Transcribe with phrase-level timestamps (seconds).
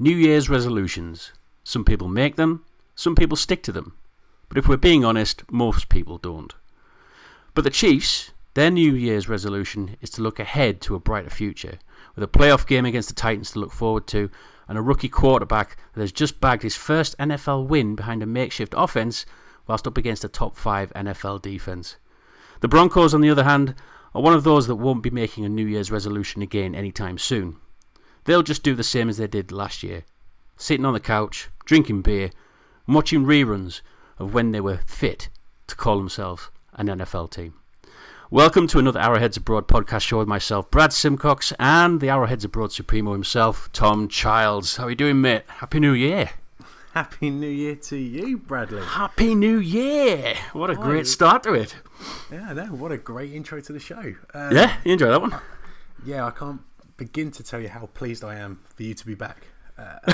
[0.00, 1.32] New Year's resolutions.
[1.64, 2.64] Some people make them,
[2.94, 3.96] some people stick to them.
[4.48, 6.54] But if we're being honest, most people don't.
[7.52, 11.80] But the Chiefs, their New Year's resolution is to look ahead to a brighter future,
[12.14, 14.30] with a playoff game against the Titans to look forward to,
[14.68, 18.74] and a rookie quarterback that has just bagged his first NFL win behind a makeshift
[18.76, 19.26] offense
[19.66, 21.96] whilst up against a top 5 NFL defense.
[22.60, 23.74] The Broncos, on the other hand,
[24.14, 27.56] are one of those that won't be making a New Year's resolution again anytime soon.
[28.28, 30.04] They'll just do the same as they did last year
[30.58, 32.30] sitting on the couch, drinking beer,
[32.86, 33.80] and watching reruns
[34.18, 35.30] of when they were fit
[35.66, 37.54] to call themselves an NFL team.
[38.30, 42.70] Welcome to another Arrowheads Abroad podcast show with myself, Brad Simcox, and the Arrowheads Abroad
[42.70, 44.76] Supremo himself, Tom Childs.
[44.76, 45.44] How are you doing, mate?
[45.48, 46.28] Happy New Year.
[46.92, 48.82] Happy New Year to you, Bradley.
[48.82, 50.34] Happy New Year.
[50.52, 51.76] What a Oh, great start to it.
[52.30, 52.66] Yeah, I know.
[52.66, 54.16] What a great intro to the show.
[54.34, 55.34] Um, Yeah, you enjoy that one?
[56.04, 56.60] Yeah, I can't
[56.98, 59.46] begin to tell you how pleased I am for you to be back.
[59.78, 59.98] Uh,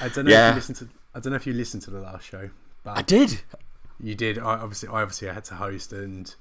[0.00, 0.50] I don't know Yeah.
[0.50, 0.88] if you listened to.
[1.14, 2.50] I don't know if you listened to the last show,
[2.84, 3.40] but I did.
[3.98, 4.38] you did.
[4.38, 6.32] I obviously, I obviously I had to host, and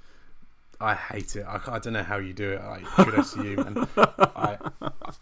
[0.79, 1.43] I hate it.
[1.47, 2.63] I, I don't know how you do it.
[2.63, 3.87] Like, kudos to you, man.
[3.97, 4.57] I,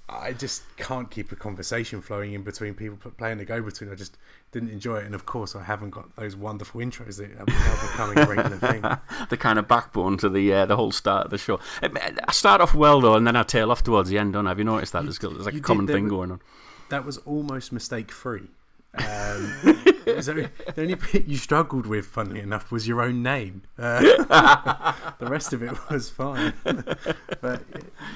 [0.09, 3.89] I just can't keep a conversation flowing in between people playing the go between.
[3.89, 4.17] I just
[4.51, 8.19] didn't enjoy it, and of course, I haven't got those wonderful intros that are becoming
[8.19, 8.81] a regular thing.
[9.29, 11.59] the kind of backbone to the uh, the whole start of the show.
[11.81, 14.33] I start off well though, and then I tail off towards the end.
[14.33, 14.51] Don't I?
[14.51, 15.03] Have you noticed that?
[15.03, 16.41] There's, there's like a common thing going on.
[16.89, 18.49] That was almost mistake free.
[18.97, 19.83] Um,
[20.29, 23.63] only- the only bit you struggled with, funnily enough, was your own name.
[23.77, 23.99] Uh,
[25.19, 26.53] the rest of it was fine.
[26.63, 27.63] but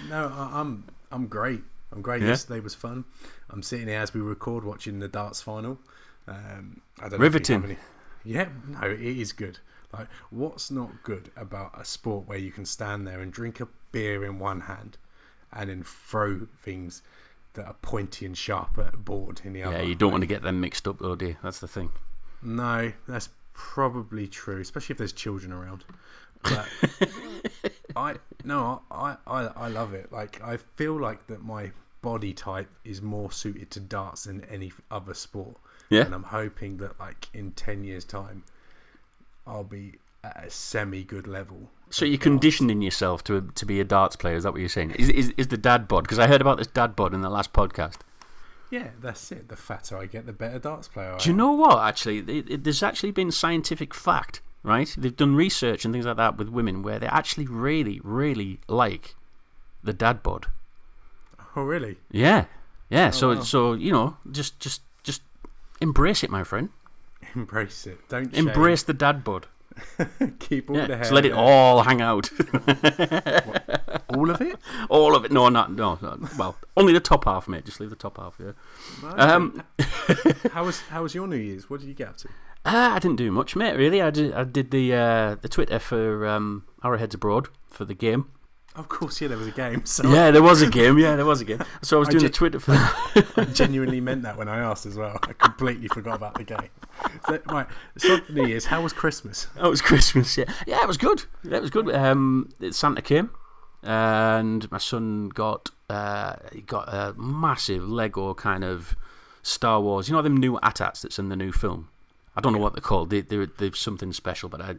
[0.09, 1.61] no, I, I'm I'm great.
[1.91, 2.21] I'm great.
[2.21, 2.29] Yeah?
[2.29, 3.05] Yesterday was fun.
[3.49, 5.79] I'm sitting here as we record, watching the darts final.
[6.27, 7.61] Um, I don't know Riveting.
[7.61, 7.79] have any-
[8.23, 9.59] Yeah, no, it is good.
[9.91, 13.67] Like, what's not good about a sport where you can stand there and drink a
[13.91, 14.97] beer in one hand,
[15.51, 17.01] and then throw things
[17.53, 19.77] that are pointy and sharp at board in the other?
[19.77, 21.37] Yeah, you don't want to get them mixed up though, do you?
[21.43, 21.91] That's the thing.
[22.41, 25.83] No, that's probably true, especially if there's children around.
[26.43, 26.67] But
[27.95, 30.11] I no, I, I I love it.
[30.11, 31.71] Like I feel like that my
[32.01, 35.57] body type is more suited to darts than any other sport.
[35.89, 36.03] Yeah.
[36.03, 38.43] And I'm hoping that like in ten years' time,
[39.45, 41.71] I'll be at a semi good level.
[41.89, 44.35] So you're conditioning yourself to to be a darts player.
[44.35, 44.91] Is that what you're saying?
[44.91, 46.03] Is is, is the dad bod?
[46.03, 47.97] Because I heard about this dad bod in the last podcast.
[48.69, 49.49] Yeah, that's it.
[49.49, 51.13] The fatter I get, the better darts player.
[51.13, 51.37] I Do you am.
[51.37, 51.79] know what?
[51.79, 54.93] Actually, it, it, there's actually been scientific fact, right?
[54.95, 59.15] They've done research and things like that with women where they actually really, really like
[59.83, 60.47] the dad bod.
[61.55, 61.97] Oh, really?
[62.11, 62.45] Yeah,
[62.89, 63.07] yeah.
[63.07, 63.41] Oh, so wow.
[63.41, 65.23] so you know, just just just
[65.81, 66.69] embrace it, my friend.
[67.35, 68.07] Embrace it.
[68.07, 68.47] Don't shame.
[68.47, 69.47] Embrace the dad bod.
[70.39, 71.03] Keep all Yeah, the hair.
[71.03, 72.29] just let it all hang out.
[74.09, 74.57] all of it.
[74.89, 75.31] all of it.
[75.31, 76.17] No, not no, no.
[76.37, 77.65] Well, only the top half, mate.
[77.65, 78.39] Just leave the top half.
[78.39, 78.51] Yeah.
[79.15, 79.63] Um,
[80.51, 81.69] How was how was your New Year's?
[81.69, 82.29] What did you get up to?
[82.65, 83.75] Ah, I didn't do much, mate.
[83.77, 84.33] Really, I did.
[84.33, 88.25] I did the uh, the Twitter for um, Arrowheads Abroad for the game.
[88.75, 89.85] Of course, yeah, there was a game.
[89.85, 90.97] So Yeah, there was a game.
[90.97, 91.61] Yeah, there was a game.
[91.81, 92.71] So I was I doing the ju- Twitter for.
[92.73, 95.19] I genuinely meant that when I asked as well.
[95.23, 96.69] I completely forgot about the game.
[97.27, 98.65] So, right, so New Year's.
[98.65, 99.47] How was Christmas?
[99.55, 100.37] That was Christmas.
[100.37, 101.25] Yeah, yeah, it was good.
[101.43, 101.93] It was good.
[101.93, 103.31] Um, Santa came,
[103.83, 108.95] and my son got uh, he got a massive Lego kind of
[109.41, 110.07] Star Wars.
[110.09, 111.89] You know them new AT-ATs that's in the new film.
[112.35, 113.09] I don't know what they're called.
[113.09, 114.75] They, they're they're something special, but I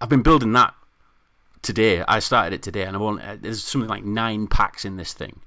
[0.00, 0.74] I've been building that
[1.62, 2.02] today.
[2.06, 5.12] I started it today, and I've only, uh, there's something like nine packs in this
[5.12, 5.40] thing.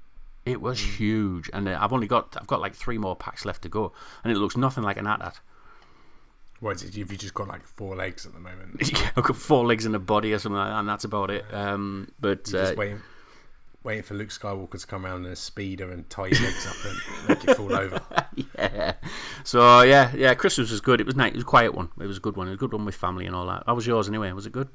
[0.44, 3.62] It was huge, and uh, I've only got I've got like three more packs left
[3.62, 3.92] to go,
[4.22, 5.40] and it looks nothing like an AT-AT.
[6.60, 6.94] What is it?
[6.96, 8.80] Have you just got like four legs at the moment?
[8.92, 11.30] Yeah, I've got four legs and a body or something like that, and that's about
[11.30, 11.44] it.
[11.52, 13.00] Um, but You're uh, just waiting,
[13.82, 16.76] waiting for Luke Skywalker to come around in a speeder and tie your legs up
[16.84, 18.00] and make you fall over.
[18.58, 18.94] yeah,
[19.44, 21.00] so yeah, yeah, Christmas was good.
[21.00, 21.32] It was nice.
[21.32, 21.88] It was a quiet one.
[22.00, 22.48] It was a good one.
[22.48, 23.64] It was a good one with family and all that.
[23.66, 24.30] How was yours anyway?
[24.32, 24.68] Was it good?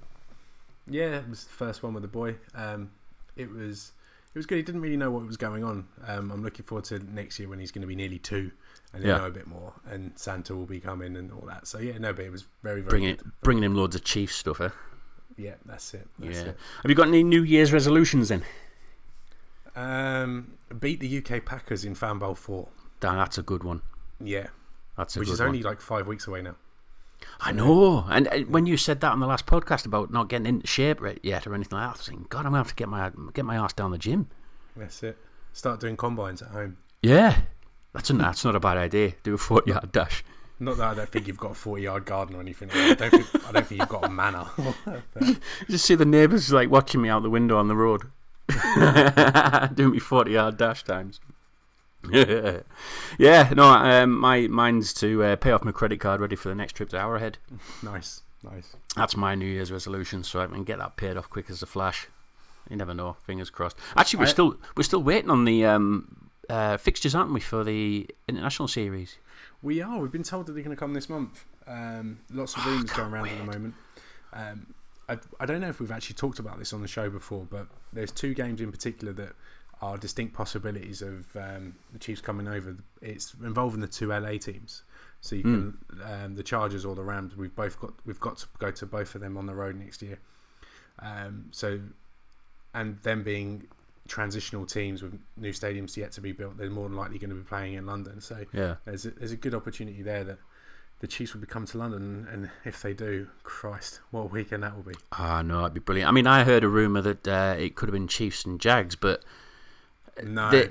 [0.89, 2.35] Yeah, it was the first one with the boy.
[2.55, 2.91] Um,
[3.35, 3.91] it was
[4.33, 4.57] it was good.
[4.57, 5.87] He didn't really know what was going on.
[6.07, 8.51] Um, I'm looking forward to next year when he's going to be nearly two
[8.93, 9.17] and he'll Yeah.
[9.19, 11.67] know a bit more, and Santa will be coming and all that.
[11.67, 13.31] So yeah, no, but it was very very Bringing good.
[13.41, 14.61] bringing him loads of Chiefs stuff.
[14.61, 14.69] Eh?
[15.37, 16.07] Yeah, that's it.
[16.19, 16.43] That's Yeah.
[16.49, 16.57] it.
[16.83, 18.43] Have you got any New Year's resolutions then?
[19.75, 22.67] Um, beat the UK Packers in Fan Bowl four.
[22.99, 23.81] Dan, that's a good one.
[24.19, 24.47] Yeah,
[24.97, 25.71] That's a which is only one.
[25.71, 26.55] like five weeks away now.
[27.41, 28.05] I know.
[28.09, 30.99] And uh, when you said that on the last podcast about not getting into shape
[31.23, 33.11] yet or anything like that, I was thinking, God, I'm gonna have to get my
[33.33, 34.27] get my ass down the gym.
[34.75, 35.17] That's it.
[35.53, 36.77] Start doing combines at home.
[37.01, 37.41] Yeah,
[37.93, 39.13] that's a, that's not a bad idea.
[39.23, 40.23] Do a forty yard dash.
[40.59, 42.69] Not that I don't think you've got a forty yard garden or anything.
[42.71, 44.45] I don't think I don't think you've got a manor.
[45.69, 48.03] Just see the neighbours like watching me out the window on the road,
[49.75, 51.21] doing me forty yard dash times.
[53.19, 56.55] yeah, no, um, my mine's to uh, pay off my credit card, ready for the
[56.55, 57.37] next trip to Arrowhead.
[57.83, 58.75] Nice, nice.
[58.95, 61.65] That's my New Year's resolution, so I can get that paid off quick as a
[61.65, 62.07] flash.
[62.69, 63.17] You never know.
[63.25, 63.77] Fingers crossed.
[63.95, 67.63] Actually, we're I- still we're still waiting on the um, uh, fixtures, aren't we, for
[67.63, 69.17] the international series?
[69.61, 69.99] We are.
[69.99, 71.45] We've been told that they're going to come this month.
[71.67, 73.73] Um, lots of rumours going around at the moment.
[74.33, 74.73] Um,
[75.09, 77.67] I, I don't know if we've actually talked about this on the show before, but
[77.91, 79.33] there's two games in particular that
[79.81, 82.75] are distinct possibilities of um, the Chiefs coming over.
[83.01, 84.83] It's involving the two LA teams.
[85.21, 87.35] So you can um, the Chargers or the Rams.
[87.35, 90.01] We've both got we've got to go to both of them on the road next
[90.01, 90.19] year.
[90.99, 91.79] Um, so
[92.73, 93.67] and them being
[94.07, 97.35] transitional teams with new stadiums yet to be built, they're more than likely going to
[97.35, 98.21] be playing in London.
[98.21, 98.75] So Yeah.
[98.85, 100.39] there's a, there's a good opportunity there that
[100.99, 104.63] the Chiefs will be coming to London, and if they do, Christ, what a weekend
[104.63, 104.95] that will be.
[105.13, 106.09] Ah, no, that'd be brilliant.
[106.09, 108.95] I mean, I heard a rumor that uh, it could have been Chiefs and Jags,
[108.95, 109.23] but
[110.23, 110.69] No, they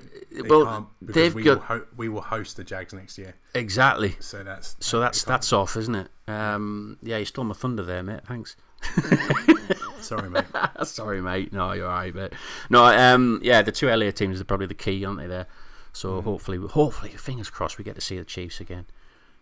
[0.49, 3.35] well, can't because they've we got will ho- we will host the Jags next year,
[3.55, 4.17] exactly.
[4.21, 6.09] so that's So that's that's off, isn't it?
[6.27, 8.21] Um, yeah, you stole my thunder there, mate.
[8.27, 8.57] Thanks.
[10.01, 10.45] sorry, mate.
[10.85, 11.53] Sorry, mate.
[11.53, 12.33] No, you're alright, mate.
[12.71, 15.27] No, um, yeah, the two LA teams are probably the key, aren't they?
[15.27, 15.47] There.
[15.93, 18.87] So hopefully, hopefully, fingers crossed, we get to see the Chiefs again.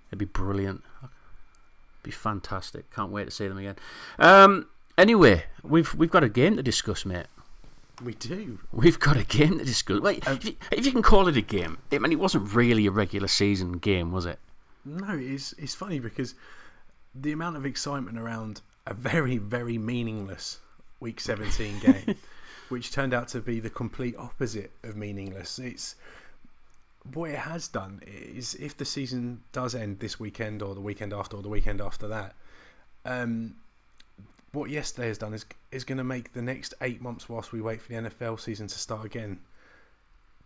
[0.08, 0.82] It'd be brilliant.
[2.02, 2.90] Be fantastic.
[2.90, 3.76] Can't wait to see them again.
[4.18, 7.26] Um, anyway, we've we've got a game to discuss, mate.
[8.02, 8.58] We do.
[8.72, 10.00] We've got a game to discuss.
[10.00, 12.86] Wait, if, you, if you can call it a game, I mean, it wasn't really
[12.86, 14.38] a regular season game, was it?
[14.84, 16.34] No, it's it's funny because
[17.14, 20.60] the amount of excitement around a very very meaningless
[21.00, 22.16] Week 17 game,
[22.68, 25.58] which turned out to be the complete opposite of meaningless.
[25.58, 25.96] It's
[27.14, 31.12] what it has done is if the season does end this weekend or the weekend
[31.12, 32.34] after or the weekend after that,
[33.04, 33.56] um,
[34.56, 37.60] what yesterday has done is is going to make the next eight months whilst we
[37.60, 39.38] wait for the NFL season to start again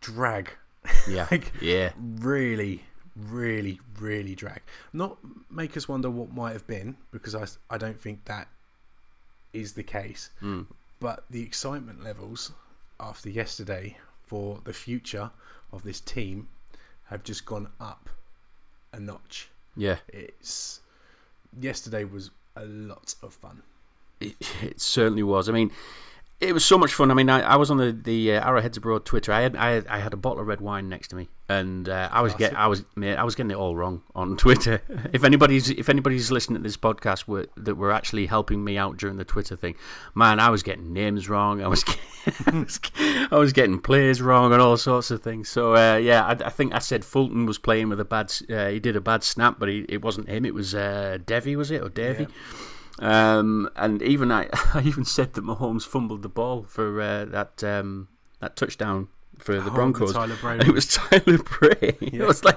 [0.01, 0.51] drag
[1.09, 2.85] Yeah, Like- yeah, really,
[3.15, 4.63] really, really drag.
[4.93, 5.19] Not
[5.51, 8.49] make us wonder what might have been, because I, I don't think that
[9.53, 10.31] is the case.
[10.43, 10.67] mm.
[11.01, 12.53] But the excitement levels
[12.99, 15.31] after yesterday for the future
[15.73, 16.49] of this team
[17.05, 18.09] have just gone up
[18.93, 19.51] a notch.
[19.77, 19.97] yeah.
[20.09, 20.81] It's
[21.59, 23.63] yesterday was a lot of fun.
[24.21, 25.49] It, it certainly was.
[25.49, 25.71] I mean,
[26.41, 27.11] it was so much fun.
[27.11, 29.31] I mean, I, I was on the the uh, Arrowheads Abroad Twitter.
[29.31, 31.87] I had I had, I had a bottle of red wine next to me, and
[31.87, 34.81] uh, I was get I was mate, I was getting it all wrong on Twitter.
[35.13, 38.97] if anybody's if anybody's listening to this podcast were, that were actually helping me out
[38.97, 39.75] during the Twitter thing,
[40.15, 41.63] man, I was getting names wrong.
[41.63, 41.85] I was
[42.25, 42.67] getting,
[43.31, 45.51] I, was, getting plays wrong and all sorts of things.
[45.51, 48.33] So uh, yeah, I, I think I said Fulton was playing with a bad.
[48.49, 50.47] Uh, he did a bad snap, but he, it wasn't him.
[50.47, 52.29] It was uh, Devey, was it or Davy?
[53.01, 57.65] Um, and even I, I even said that Mahomes fumbled the ball for uh, that
[57.65, 58.09] um,
[58.41, 59.09] that touchdown
[59.39, 60.15] for the Oh, Broncos.
[60.69, 61.97] It was Tyler Bray.
[62.01, 62.23] Yeah.
[62.23, 62.57] It was like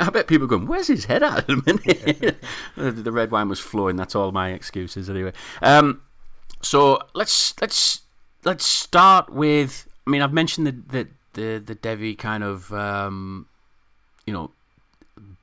[0.00, 2.36] I bet people are going, "Where's his head at?" at the minute?
[2.76, 3.96] the, the red wine was flowing.
[3.96, 5.32] That's all my excuses anyway.
[5.62, 6.02] Um,
[6.60, 8.02] so let's let's
[8.44, 9.86] let's start with.
[10.06, 13.46] I mean, I've mentioned the the the, the Devey kind of um,
[14.26, 14.50] you know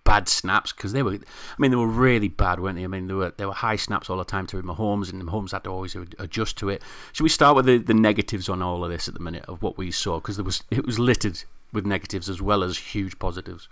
[0.05, 1.13] bad snaps because they were.
[1.13, 1.17] I
[1.57, 2.85] mean, they were really bad, weren't they?
[2.85, 5.51] I mean, there were there were high snaps all the time to Mahomes, and Mahomes
[5.51, 6.81] had to always adjust to it.
[7.11, 9.61] Should we start with the, the negatives on all of this at the minute of
[9.61, 10.19] what we saw?
[10.19, 11.43] Because there was it was littered
[11.73, 13.67] with negatives as well as huge positives.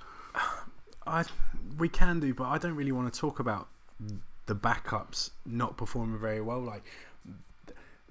[1.07, 1.23] I
[1.77, 3.69] we can do, but I don't really want to talk about
[4.45, 6.59] the backups not performing very well.
[6.59, 6.83] Like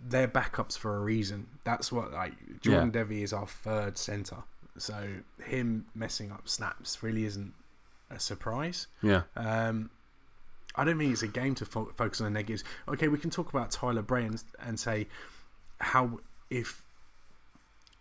[0.00, 1.49] they're backups for a reason.
[1.64, 4.45] That's what like Jordan Devey is our third center,
[4.79, 5.09] so
[5.45, 7.55] him messing up snaps really isn't
[8.12, 8.87] a surprise.
[9.02, 9.90] Yeah, Um,
[10.75, 12.64] I don't think it's a game to fo- focus on the negatives.
[12.88, 15.07] Okay, we can talk about Tyler Bray and, and say
[15.81, 16.83] how if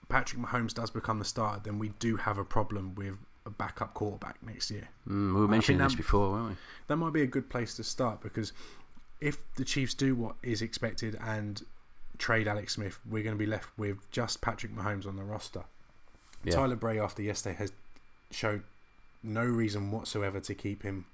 [0.09, 3.15] Patrick Mahomes does become the starter, then we do have a problem with
[3.45, 4.87] a backup quarterback next year.
[5.07, 6.55] mm, we were mentioning think this that- before, weren't we?
[6.87, 8.53] That might be a good place to start because
[9.19, 11.63] if the Chiefs do what is expected and
[12.17, 15.63] trade Alex Smith, we're going to be left with just Patrick Mahomes on the roster.
[16.43, 16.53] Yeah.
[16.55, 17.71] Tyler Bray after yesterday has
[18.31, 18.63] showed
[19.23, 21.05] no reason whatsoever to keep him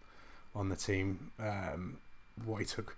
[0.55, 1.31] on the team.
[1.39, 1.97] Um,
[2.45, 2.95] what he took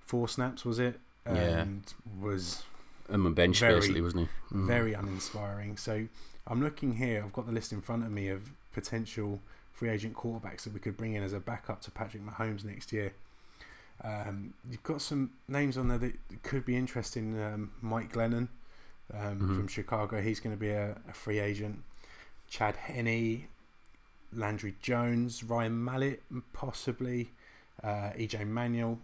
[0.00, 0.98] four snaps was it?
[1.26, 1.34] Yeah.
[1.34, 1.82] And
[2.20, 2.62] was
[3.08, 4.56] And my bench Very, basically, wasn't he?
[4.56, 4.66] Mm.
[4.66, 5.76] very uninspiring.
[5.76, 6.06] So
[6.46, 7.22] I'm looking here.
[7.24, 9.40] I've got the list in front of me of potential
[9.72, 12.92] free agent quarterbacks that we could bring in as a backup to Patrick Mahomes next
[12.92, 13.12] year.
[14.04, 17.40] Um, you've got some names on there that could be interesting.
[17.40, 18.48] Um, Mike Glennon
[19.12, 19.56] um, Mhm.
[19.56, 20.20] from Chicago.
[20.20, 21.82] He's going to be a, a free agent.
[22.48, 23.48] Chad Henne,
[24.36, 27.30] Landry Jones, Ryan Mallett, possibly
[27.82, 28.98] uh, EJ Manuel.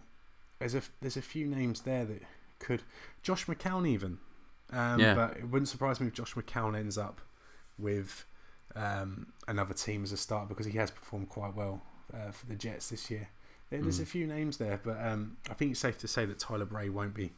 [0.59, 2.21] There's a there's a few names there that
[2.59, 2.81] could.
[3.21, 4.17] Josh McCown even.
[4.71, 5.13] Um, Yeah.
[5.15, 7.19] But it wouldn't surprise me if Josh McCown ends up
[7.77, 8.25] with
[8.75, 11.81] um, another team as a start because he has performed quite well
[12.13, 13.27] uh, for the Jets this year.
[13.69, 14.03] There's Mm.
[14.03, 16.89] a few names there, but um, I think it's safe to say that Tyler Bray
[16.89, 17.33] won't be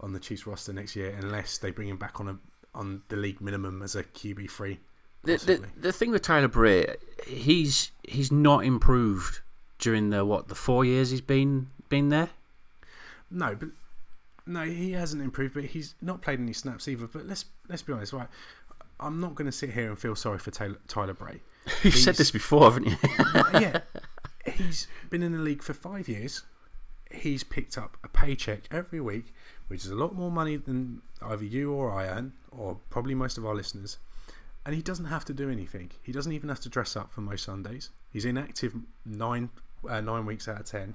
[0.00, 2.38] on the Chiefs roster next year unless they bring him back on a
[2.74, 4.78] on the league minimum as a QB three.
[5.26, 6.94] The, the, the thing with Tyler Bray,
[7.26, 9.40] he's he's not improved
[9.78, 12.30] during the what the four years he's been been there.
[13.30, 13.70] No, but
[14.46, 17.06] no, he hasn't improved, but he's not played any snaps either.
[17.06, 18.28] But let's let's be honest, right?
[19.00, 21.40] I'm not going to sit here and feel sorry for Taylor, Tyler Bray.
[21.82, 22.96] You've said this before, haven't you?
[23.60, 23.80] yeah,
[24.46, 26.44] he's been in the league for five years.
[27.10, 29.34] He's picked up a paycheck every week,
[29.68, 33.36] which is a lot more money than either you or I earn, or probably most
[33.38, 33.98] of our listeners.
[34.66, 35.92] And he doesn't have to do anything.
[36.02, 37.90] He doesn't even have to dress up for most Sundays.
[38.12, 38.74] He's inactive
[39.06, 39.48] nine
[39.88, 40.94] uh, nine weeks out of ten,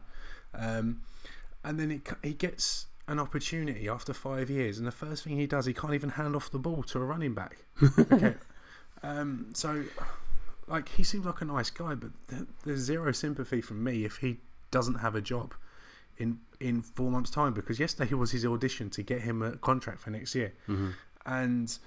[0.53, 1.01] um,
[1.63, 5.47] and then it, he gets an opportunity after five years, and the first thing he
[5.47, 7.57] does, he can't even hand off the ball to a running back.
[7.97, 8.35] Okay,
[9.03, 9.83] um, so
[10.67, 14.17] like he seems like a nice guy, but th- there's zero sympathy from me if
[14.17, 14.37] he
[14.69, 15.53] doesn't have a job
[16.17, 17.53] in in four months' time.
[17.53, 20.93] Because yesterday he was his audition to get him a contract for next year, Mhm.
[21.25, 21.77] and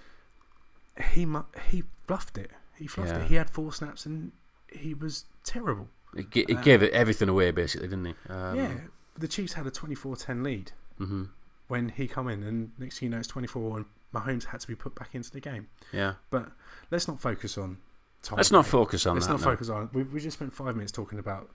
[1.13, 2.51] he mu- he fluffed it.
[2.77, 3.19] He fluffed Yeah.
[3.23, 3.29] it.
[3.29, 4.33] He had four snaps and
[4.73, 5.89] he was terrible.
[6.17, 8.15] It, g- it Uh, gave it everything away, basically, didn't he?
[8.29, 8.75] Um, yeah,
[9.19, 11.25] the Chiefs had a 24-10 lead hmm
[11.67, 14.67] when he come in, and next thing you know, it's 24, and Mahomes had to
[14.69, 15.69] be put back into the game.
[15.93, 16.15] Yeah.
[16.31, 16.53] But
[16.91, 17.79] let's not focus on.
[18.23, 19.33] Tyler Let's not focus on Let's that.
[19.35, 19.45] not no.
[19.45, 19.89] focus on.
[19.93, 21.51] We we just spent five minutes talking about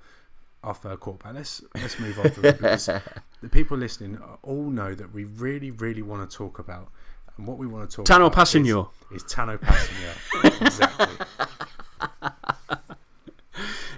[0.64, 1.36] our third quarterback.
[1.36, 2.60] Let's let's move on from it
[3.42, 6.92] the people listening all know that we really really want to talk about
[7.40, 8.90] and what we want to talk Tanoh about Kpassagnon.
[9.12, 10.62] is, is Tanoh Kpassagnon.
[10.62, 11.26] exactly.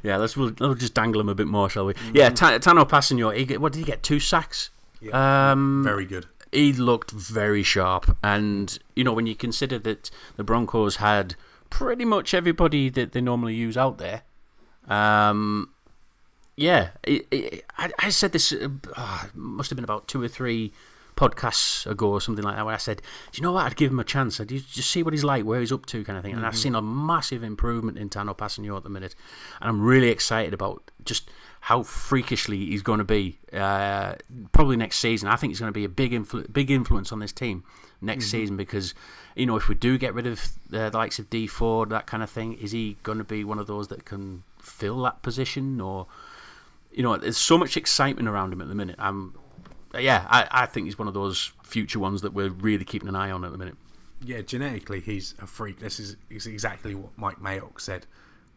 [0.04, 1.94] Yeah, let's we'll, we'll just dangle him a bit more, shall we?
[2.14, 3.36] Yeah, Ta- Tanoh Kpassagnon.
[3.36, 4.02] He what did he get?
[4.04, 4.70] Two sacks.
[5.00, 6.28] Yeah, Um, very good.
[6.52, 11.36] he looked very sharp, and you know when you consider that the Broncos had
[11.70, 14.22] pretty much everybody that they normally use out there.
[14.88, 15.70] Um,
[16.58, 18.52] yeah, it, it, I, I said this.
[18.52, 20.74] Uh, ah, must have been about two or three
[21.16, 23.02] podcasts ago or something like that, where I said,
[23.32, 23.66] "Do you know what?
[23.66, 24.40] I'd give him a chance.
[24.40, 26.58] I'd just see what he's like, where he's up to, kind of thing." And I've
[26.58, 29.16] seen a massive improvement in Tanoh Kpassagnon at the minute,
[29.60, 31.30] and I'm really excited about just
[31.62, 33.38] how freakishly he's going to be.
[33.54, 34.16] Uh,
[34.52, 37.20] probably next season, I think he's going to be a big influ- big influence on
[37.20, 37.64] this team
[38.04, 38.96] next season because
[39.36, 40.42] you know if we do get rid of
[40.74, 43.44] uh, the likes of Dee Ford, that kind of thing, is he going to be
[43.44, 46.08] one of those that can fill that position or?
[46.94, 48.98] You know, there's so much excitement around him at the minute.
[49.00, 49.34] I'm,
[49.98, 53.16] yeah, I, I think he's one of those future ones that we're really keeping an
[53.16, 53.76] eye on at the minute.
[54.24, 55.80] Yeah, genetically he's a freak.
[55.80, 58.06] This is, is exactly what Mike Mayock said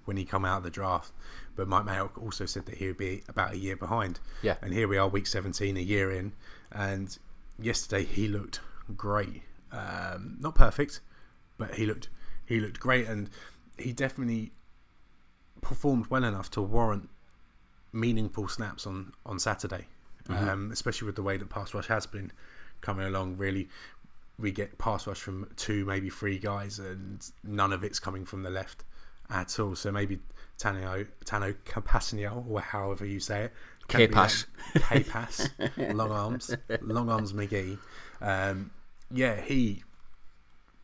[0.04, 1.12] when he come out of the draft.
[1.56, 4.20] But Mike Mayock also said that he would be about a year behind.
[4.42, 4.56] Yeah.
[4.60, 6.32] And here we are, week 17, a year in,
[6.72, 7.16] and
[7.58, 8.60] yesterday he looked
[8.96, 9.42] great.
[9.72, 11.00] Um, not perfect,
[11.58, 12.08] but he looked
[12.46, 13.30] he looked great, and
[13.78, 14.52] he definitely
[15.62, 17.08] performed well enough to warrant
[17.92, 19.86] meaningful snaps on on Saturday.
[20.28, 22.32] Um, especially with the way that pass rush has been
[22.80, 23.36] coming along.
[23.36, 23.68] Really,
[24.38, 28.42] we get pass rush from two, maybe three guys, and none of it's coming from
[28.42, 28.84] the left
[29.30, 29.74] at all.
[29.74, 30.20] So maybe
[30.58, 33.52] Tanoh Tanoh Kpassagnon, or however you say it,
[33.88, 34.46] K-Pass.
[34.88, 37.78] K-Pass, long arms, long arms McGee.
[38.20, 38.70] Um,
[39.10, 39.82] yeah, he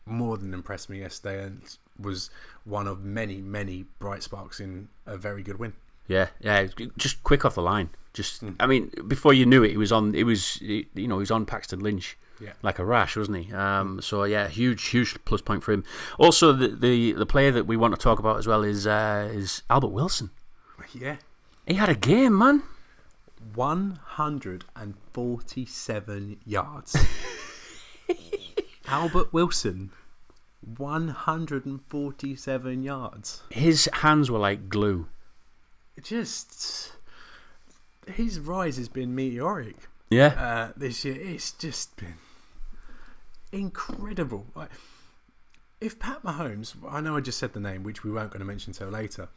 [0.06, 1.62] more than impressed me yesterday, and
[1.98, 2.30] was
[2.64, 5.72] one of many, many bright sparks in a very good win.
[6.06, 6.66] Yeah, yeah,
[6.96, 7.90] just quick off the line.
[8.12, 10.14] Just, I mean, before you knew it, he was on.
[10.14, 12.16] It was, you know, he was on Paxton Lynch.
[12.42, 12.52] Yeah.
[12.62, 13.52] like a rash, wasn't he?
[13.52, 15.84] Um, so yeah, huge, huge plus point for him.
[16.18, 19.28] Also, the, the the player that we want to talk about as well is uh,
[19.30, 20.30] is Albert Wilson.
[20.94, 21.16] Yeah,
[21.66, 22.62] He had a game, man.
[23.54, 26.96] 147 yards.
[28.88, 29.90] Albert Wilson,
[30.76, 33.42] 147 yards.
[33.50, 35.06] His hands were like glue.
[36.02, 36.92] Just
[38.12, 39.76] his rise has been meteoric
[40.08, 41.16] Yeah, uh, this year.
[41.18, 42.14] It's just been
[43.52, 44.46] incredible.
[44.54, 44.70] Like,
[45.80, 48.46] if Pat Mahomes, I know I just said the name, which we weren't going to
[48.46, 49.28] mention until later.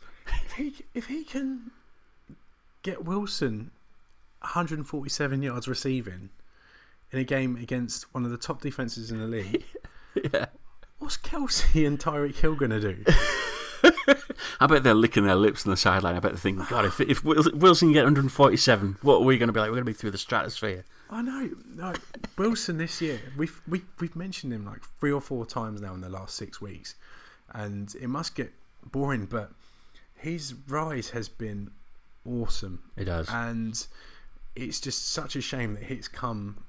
[0.45, 1.71] If he if he can
[2.81, 3.71] get Wilson
[4.41, 6.29] 147 yards receiving
[7.11, 9.63] in a game against one of the top defenses in the league,
[10.33, 10.47] yeah.
[10.99, 13.03] what's Kelce and Tyreek Hill going to do?
[14.59, 16.15] I bet they're licking their lips on the sideline.
[16.15, 19.47] I bet they're thinking, God, if if Wilson can get 147, what are we going
[19.47, 19.69] to be like?
[19.69, 20.85] We're going to be through the stratosphere.
[21.09, 21.97] I know, like
[22.37, 23.19] Wilson this year.
[23.37, 26.59] We've we, we've mentioned him like three or four times now in the last six
[26.61, 26.95] weeks,
[27.53, 28.51] and it must get
[28.91, 29.25] boring.
[29.25, 29.51] But
[30.15, 31.71] his rise has been
[32.25, 33.27] awesome, It does.
[33.29, 33.85] and
[34.55, 36.63] it's just such a shame that it's come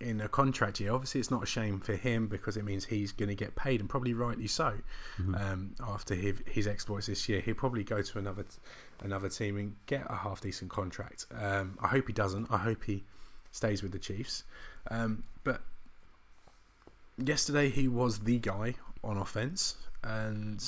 [0.00, 0.92] in a contract year.
[0.92, 3.80] Obviously, it's not a shame for him because it means he's going to get paid,
[3.80, 4.74] and probably rightly so.
[5.36, 8.44] Um, after his, his exploits this year, he'll probably go to another
[9.02, 11.26] another team and get a half decent contract.
[11.38, 12.50] Um, I hope he doesn't.
[12.50, 13.04] I hope he
[13.52, 14.44] stays with the Chiefs.
[14.90, 15.62] Um, but
[17.16, 20.62] yesterday he was the guy on offense, and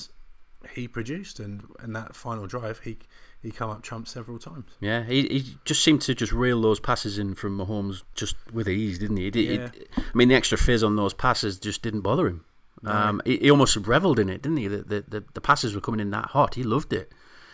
[0.74, 1.38] he produced.
[1.38, 2.98] And and that final drive, he
[3.42, 4.64] he come up trump several times.
[4.80, 8.68] Yeah, he, he just seemed to just reel those passes in from Mahomes just with
[8.68, 9.30] ease, didn't he?
[9.32, 9.70] He Yeah.
[9.96, 12.44] I mean, the extra fizz on those passes just didn't bother him.
[12.84, 14.68] Um, he, he almost revelled in it, didn't he?
[14.68, 16.54] The, the, the, the passes were coming in that hot.
[16.54, 17.10] He loved it.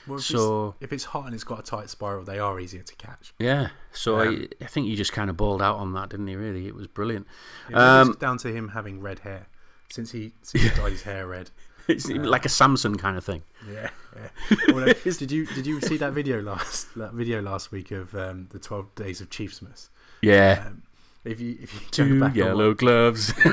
[0.06, 2.60] Well, if, So- it's, if it's hot and it's got a tight spiral, they are
[2.60, 3.32] easier to catch.
[3.38, 4.46] Yeah, so Yeah.
[4.60, 6.36] I, I think he just kind of balled out on that, didn't he?
[6.36, 7.26] Really, it was brilliant.
[7.70, 9.46] Yeah, Um, it's down to him having red hair
[9.90, 11.50] since he since he dyed his hair red.
[11.88, 13.42] It's like a Samson kind of thing.
[13.70, 14.56] Yeah, yeah.
[14.72, 18.48] Well, did you did you see that video last that video last week of um,
[18.50, 19.88] the twelve days of Chiefsmas?
[20.22, 20.82] Yeah, Um,
[21.24, 23.32] if you if you go two back and yellow gloves.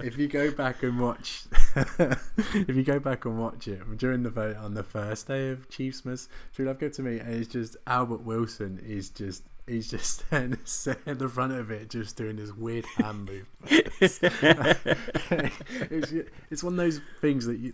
[0.00, 1.44] if you go back and watch
[1.76, 5.68] if you go back and watch it during the vote on the first day of
[5.70, 10.24] Chiefsmas, True Love Go to Me, and it's just Albert Wilson is just he's just
[10.26, 10.58] standing
[11.06, 13.46] at the front of it, just doing this weird hand move.
[15.90, 16.12] it's,
[16.50, 17.72] it's one of those things that you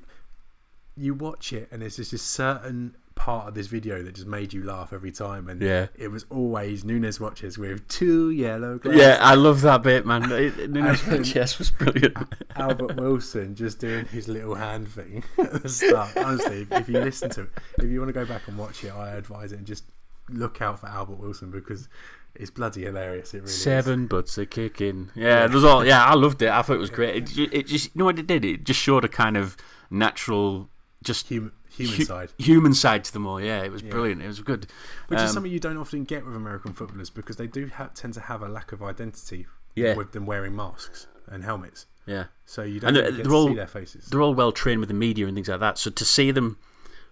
[0.96, 4.52] you watch it, and it's just a certain part of this video that just made
[4.52, 5.86] you laugh every time, and Yeah.
[5.96, 8.98] it was always Nunes watches with two yellow gloves.
[8.98, 10.24] yeah, I love that bit, man.
[10.32, 12.16] It- it- Nuno's And- chest was brilliant.
[12.56, 16.16] Albert Wilson just doing his little hand thing at the start.
[16.16, 18.82] Honestly, if, if you listen to it, if you want to go back and watch
[18.82, 19.84] it, I advise it and just
[20.30, 21.88] look out for Albert Wilson because
[22.34, 23.34] it's bloody hilarious.
[23.34, 25.10] It really Seven butts a kicking.
[25.14, 25.84] Yeah, it was all.
[25.84, 26.50] Yeah, I loved it.
[26.50, 27.16] I thought it was great.
[27.16, 28.44] It, ju- it just, you know what it did?
[28.44, 29.56] It just showed a kind of
[29.90, 30.68] natural,
[31.02, 31.28] just.
[31.28, 32.30] Human, human hu- side.
[32.38, 33.40] human side to them all.
[33.40, 33.90] Yeah, it was Yeah.
[33.90, 34.22] brilliant.
[34.22, 34.66] It was good.
[35.08, 37.90] Which is Um, something you don't often get with American footballers because they do ha-
[37.94, 39.94] tend to have a lack of identity Yeah.
[39.94, 41.86] with them wearing masks and helmets.
[42.06, 44.06] Yeah, So you don't And they're- get they're to all- see their faces.
[44.06, 45.76] they're all well trained with the media and things like that.
[45.76, 46.56] So to see them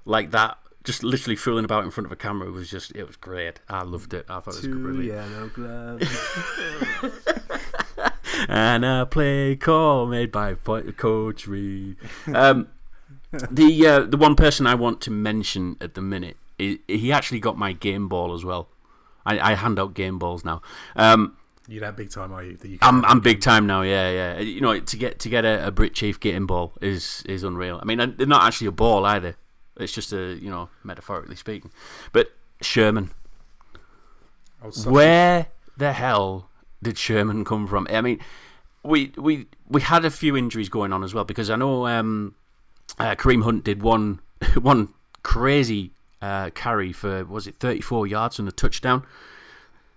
[0.06, 3.16] like that, just literally fooling about in front of a camera was just, it was
[3.16, 3.60] great.
[3.68, 4.24] I loved it.
[4.30, 5.30] I thought it was Two brilliant.
[5.30, 6.08] yellow gloves.
[8.48, 11.96] and a play call made by Po- Coach Reid.
[12.32, 12.68] Um,
[13.50, 17.40] the uh, the one person I want to mention at the minute, he, he actually
[17.40, 18.68] got my game ball as well.
[19.24, 20.62] I, I hand out game balls now.
[20.94, 21.36] Um,
[21.68, 22.56] you that big time, are you?
[22.56, 23.82] That you I'm I'm big time now.
[23.82, 24.38] Yeah, yeah.
[24.38, 27.80] You know, to get to get a, a Brit Chief game ball is is unreal.
[27.82, 29.34] I mean, they're not actually a ball either.
[29.78, 31.70] It's just a you know metaphorically speaking.
[32.12, 33.10] But Sherman,
[34.62, 36.48] I was such a- where the hell
[36.82, 37.86] did Sherman come from?
[37.90, 38.20] I mean,
[38.82, 42.34] we we we had a few injuries going on as well because I know um,
[42.98, 44.20] uh, Kareem Hunt did one
[44.60, 44.88] one
[45.22, 49.04] crazy uh, carry for was it 34 yards and a touchdown.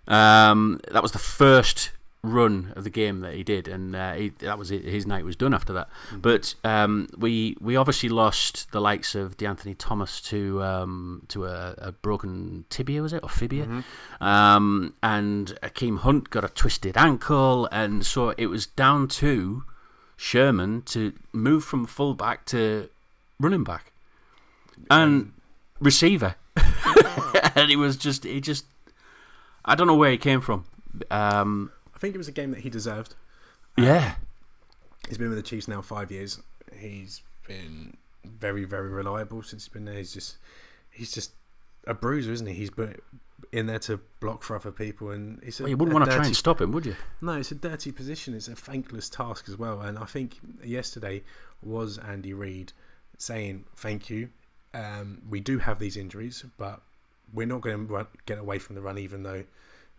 [0.08, 4.29] Um, that was the first run of the game that he did, and uh, he,
[4.39, 4.84] that was it.
[4.84, 5.89] His night was done after that.
[6.13, 11.75] But um, we we obviously lost the likes of DeAnthony Thomas to um, to a,
[11.77, 13.84] a broken tibia, was it or fibia?
[14.19, 19.63] Um, and Akeem Hunt got a twisted ankle, and so it was down to
[20.17, 22.89] Sherman to move from fullback to
[23.39, 23.93] running back
[24.91, 25.32] and
[25.79, 26.36] receiver,
[27.55, 28.65] and it was just he just
[29.63, 30.65] I don't know where he came from.
[31.12, 33.15] Um, I think it was a game that he deserved.
[33.77, 34.15] yeah,
[35.09, 36.39] He's been with the Chiefs now five years.
[36.73, 39.95] He's been very, very reliable since he's been there.
[39.95, 40.38] He's just,
[40.91, 41.31] he's just
[41.85, 42.53] a bruiser, isn't he?
[42.53, 43.01] He's but
[43.51, 46.12] in there to block for other people, and it's a, well, you wouldn't want to
[46.12, 46.95] try dirty- and stop him, would you?
[47.19, 48.33] No, it's a dirty position.
[48.33, 49.81] It's a thankless task as well.
[49.81, 51.23] And I think yesterday
[51.62, 52.71] was Andy Reid
[53.17, 54.29] saying, "Thank you.
[54.73, 56.81] Um, we do have these injuries, but
[57.33, 59.43] we're not going to get away from the run, even though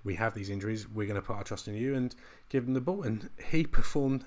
[0.04, 0.88] we have these injuries.
[0.88, 2.14] We're going to put our trust in you and
[2.48, 4.24] give him the ball." And he performed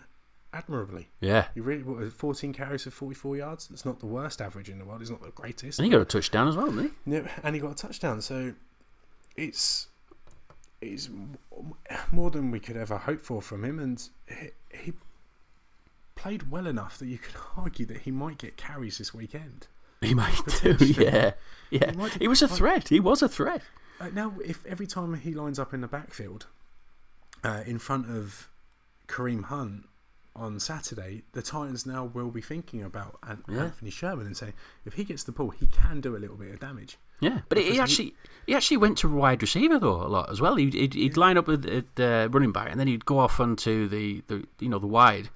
[0.53, 1.09] admirably.
[1.19, 3.69] Yeah, He really what, 14 carries for 44 yards.
[3.71, 5.01] It's not the worst average in the world.
[5.01, 5.79] It's not the greatest.
[5.79, 7.11] and he got a touchdown as well, didn't he?
[7.11, 8.21] No, and he got a touchdown.
[8.21, 8.53] So
[9.35, 9.87] it's
[10.81, 11.09] it's
[12.11, 14.93] more than we could ever hope for from him, and he, he
[16.15, 19.67] played well enough that you could argue that he might get carries this weekend.
[20.01, 20.75] He might do.
[20.79, 21.31] Yeah,
[21.69, 21.91] yeah.
[21.91, 22.89] He He was a threat.
[22.89, 23.61] He was a threat.
[23.99, 26.47] Uh, now, if every time he lines up in the backfield
[27.43, 28.49] uh, in front of
[29.07, 29.85] Kareem Hunt
[30.35, 33.65] on Saturday, the Titans now will be thinking about An- Yeah.
[33.65, 34.53] Anthony Sherman and saying
[34.85, 36.97] if he gets the ball, he can do a little bit of damage.
[37.19, 38.15] Yeah, but he actually
[38.47, 40.55] he actually went to wide receiver though a lot as well.
[40.55, 43.39] He'd, he'd, he'd line up with at uh, running back, and then he'd go off
[43.39, 45.29] onto the, the you know the wide,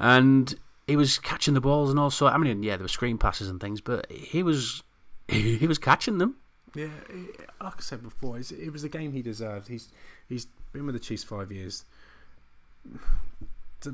[0.00, 0.54] and
[0.86, 2.26] he was catching the balls and also.
[2.28, 4.82] I mean, yeah, there were screen passes and things, but he was
[5.26, 6.36] he, he was catching them.
[6.78, 6.88] Yeah,
[7.60, 9.66] like I said before, it was a game he deserved.
[9.68, 9.88] He's
[10.28, 11.84] he's been with the Chiefs five years.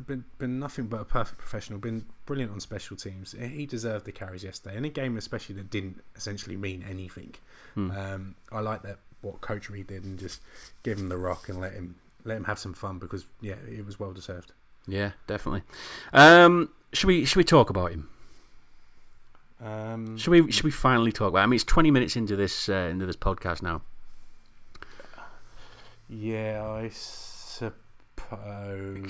[0.07, 1.79] Been been nothing but a perfect professional.
[1.79, 3.33] Been brilliant on special teams.
[3.33, 4.77] He deserved the carries yesterday.
[4.77, 7.35] In a game especially that didn't essentially mean anything.
[7.75, 7.91] Hmm.
[7.91, 10.43] Um, I like that what Coach Reid did and just
[10.83, 13.87] give him the rock and let him let him have some fun because yeah, it
[13.87, 14.53] was well deserved.
[14.87, 15.63] Yeah, definitely.
[16.13, 18.11] Um, should we should we talk about him?
[19.63, 21.43] Um, Should we should we finally talk about?
[21.43, 23.83] I mean, it's twenty minutes into this uh, into this podcast now.
[26.09, 27.75] yeah, I suppose.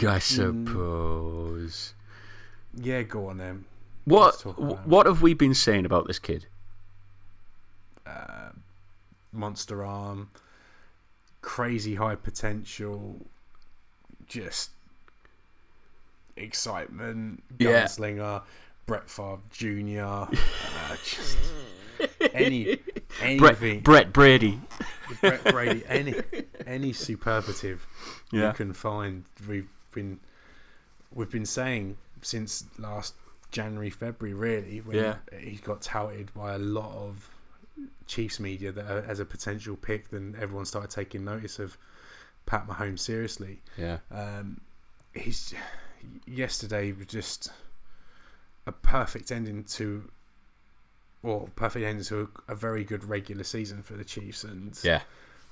[0.04, 1.94] I suppose.
[2.76, 3.64] Yeah, go on then.
[4.04, 4.78] What Let's talk about it.
[4.86, 6.46] what have we been saying about this kid?
[8.06, 8.50] uh,
[9.32, 10.28] monster arm,
[11.40, 13.26] crazy high potential,
[14.26, 14.70] just
[16.36, 17.86] excitement, Yeah.
[18.86, 20.00] Brett Favre Jr.
[20.02, 20.26] uh,
[21.04, 21.38] just
[22.32, 22.78] any
[23.22, 24.60] anything, Brett, Brett Brady.
[25.20, 26.14] Brett Brady, any
[26.66, 27.86] any superlative
[28.32, 28.48] Yeah.
[28.48, 29.24] you can find.
[29.48, 30.20] We've been
[31.12, 33.14] we've been saying since last
[33.50, 35.16] January, February, really, when Yeah.
[35.38, 37.30] he got touted by a lot of
[38.06, 40.10] Chiefs media that uh, as a potential pick.
[40.10, 41.78] Then everyone started taking notice of
[42.46, 43.60] Pat Mahomes seriously.
[43.78, 43.98] Yeah.
[44.10, 44.60] Um,
[45.14, 45.54] he's
[46.26, 47.50] yesterday was just
[48.66, 50.10] a perfect ending to,
[51.22, 54.44] well, perfect ending to a, a very good regular season for the Chiefs.
[54.44, 55.02] And Yeah.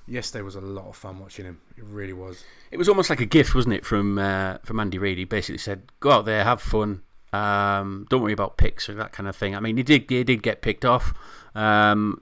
[0.07, 1.59] yesterday was a lot of fun watching him.
[1.77, 2.43] It really was.
[2.71, 5.17] It was almost like a gift, wasn't it, from uh, from Andy Reid?
[5.17, 7.01] He basically said, "Go out there, have fun.
[7.31, 10.23] Um, don't worry about picks or that kind of thing." I mean, he did he
[10.23, 11.13] did get picked off
[11.55, 12.21] um,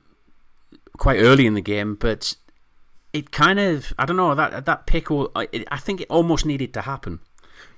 [0.97, 2.36] quite early in the game, but
[3.13, 5.10] it kind of I don't know that that pick.
[5.10, 7.19] Will, I, I think it almost needed to happen.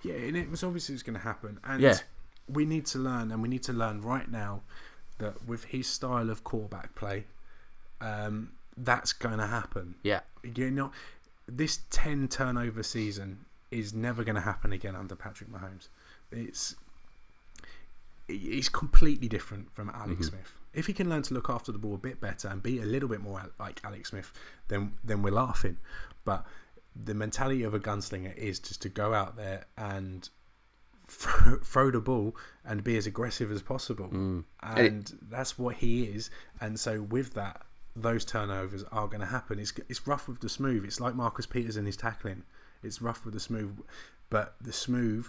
[0.04, 1.60] Yeah, and it was obviously it was going to happen.
[1.64, 1.98] And Yeah.
[2.48, 4.62] We need to learn, and we need to learn right now
[5.20, 7.26] that with his style of quarterback play,
[8.02, 9.96] um, that's going to happen.
[10.04, 10.92] Yeah, You know,
[11.48, 15.88] this ten turnover season is never going to happen again under Patrick Mahomes.
[16.32, 16.76] It's
[18.28, 20.54] he's completely different from Alex Smith.
[20.74, 22.86] If he can learn to look after the ball a bit better and be a
[22.86, 24.32] little bit more like Alex Smith,
[24.70, 25.78] then then we're laughing.
[26.26, 26.46] But
[26.96, 30.30] the mentality of a gunslinger is just to go out there and
[31.08, 32.36] throw, throw the ball
[32.66, 34.10] and be as aggressive as possible,
[34.62, 36.30] and that's what he is.
[36.62, 37.62] And so with that,
[37.96, 39.60] those turnovers are going to happen.
[39.60, 40.84] It's it's rough with the smooth.
[40.86, 42.44] It's like Marcus Peters and his tackling.
[42.82, 43.80] It's rough with the smooth,
[44.30, 45.28] but the smooth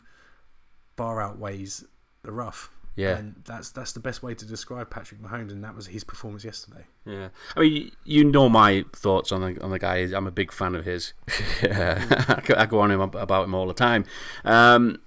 [0.97, 1.85] far outweighs
[2.23, 2.71] the rough.
[2.97, 3.17] Yeah.
[3.17, 6.45] and that's that's the best way to describe Patrick Mahomes, and that was his performance
[6.45, 6.85] yesterday.
[7.05, 7.31] yeah.
[7.57, 9.97] I mean, you know my thoughts on the on the guy.
[10.15, 11.13] I'm a big fan of his.
[11.63, 14.05] I go- I go on him about him all the time.
[14.45, 15.01] Um,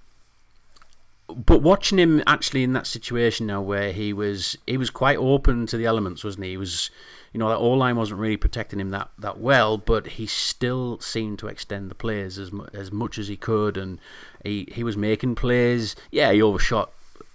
[1.28, 5.66] but watching him actually in that situation now, where he was he was quite open
[5.66, 6.50] to the elements, wasn't he?
[6.50, 6.90] He was,
[7.32, 10.98] you know, that all line wasn't really protecting him that, that well, but he still
[11.00, 13.98] seemed to extend the plays as as much as he could, and
[14.42, 15.94] he he was making plays.
[16.10, 16.90] Yeah, he overshot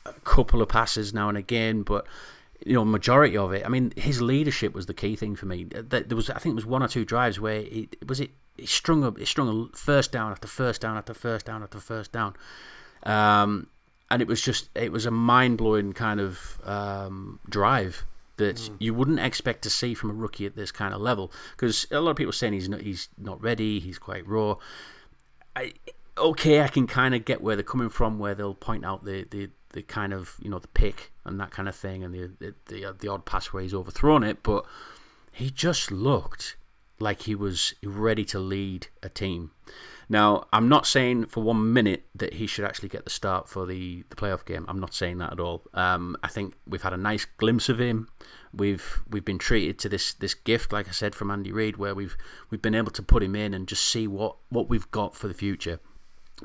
[0.06, 2.06] a couple of passes now and again, but
[2.66, 3.66] you know, majority of it.
[3.66, 5.66] I mean, his leadership was the key thing for me.
[5.66, 8.32] Th- There was, I think, it was one or two drives where he was it.
[8.58, 11.80] He strung up, he strung a first down after first down after first down after
[11.80, 12.36] first down,
[13.04, 13.68] um,
[14.14, 18.06] and it was just, it was a mind blowing kind of um, drive
[18.38, 21.32] that you wouldn't expect to see from a rookie at this kind of level.
[21.56, 24.58] Because a lot of people are saying he's not, he's not ready, he's quite raw.
[25.56, 25.74] I,
[26.16, 29.26] okay, I can kind of get where they're coming from, where they'll point out the,
[29.32, 32.32] the, the kind of you know the pick and that kind of thing, and the
[32.40, 34.64] the the, uh, the odd pass where he's overthrown it, but
[35.32, 36.56] he just looked
[37.00, 39.50] like he was ready to lead a team.
[40.14, 43.66] Now, I'm not saying for one minute that he should actually get the start for
[43.66, 44.64] the, the playoff game.
[44.68, 45.64] I'm not saying that at all.
[45.74, 48.08] Um, I think we've had a nice glimpse of him.
[48.54, 51.96] We've we've been treated to this this gift, like I said, from Andy Reid, where
[51.96, 52.16] we've
[52.52, 55.28] we've been able to put him in and just see what, what we've got for
[55.28, 55.80] the future.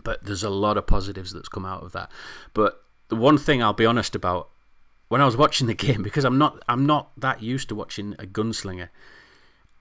[0.02, 2.10] But there's a lot of positives that's come out of that.
[2.54, 4.48] But the one thing I'll be honest about,
[5.08, 8.14] when I was watching the game, because I'm not I'm not that used to watching
[8.18, 8.88] a gunslinger,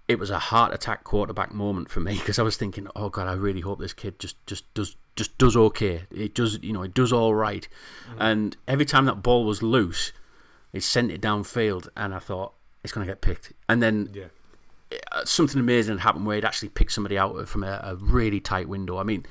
[0.07, 3.27] it was a heart attack quarterback moment for me because I was thinking, oh god,
[3.27, 6.03] I really hope this kid just just does just does okay.
[6.11, 7.67] It does you know it does all right.
[8.17, 10.13] And every time that ball was loose,
[10.71, 13.51] he sent it downfield, and I thought it's going to get picked.
[13.67, 14.25] And then Yeah,
[15.11, 18.69] uh, something amazing happened where he'd actually picked somebody out from a, a really tight
[18.69, 18.97] window.
[18.97, 19.25] I mean,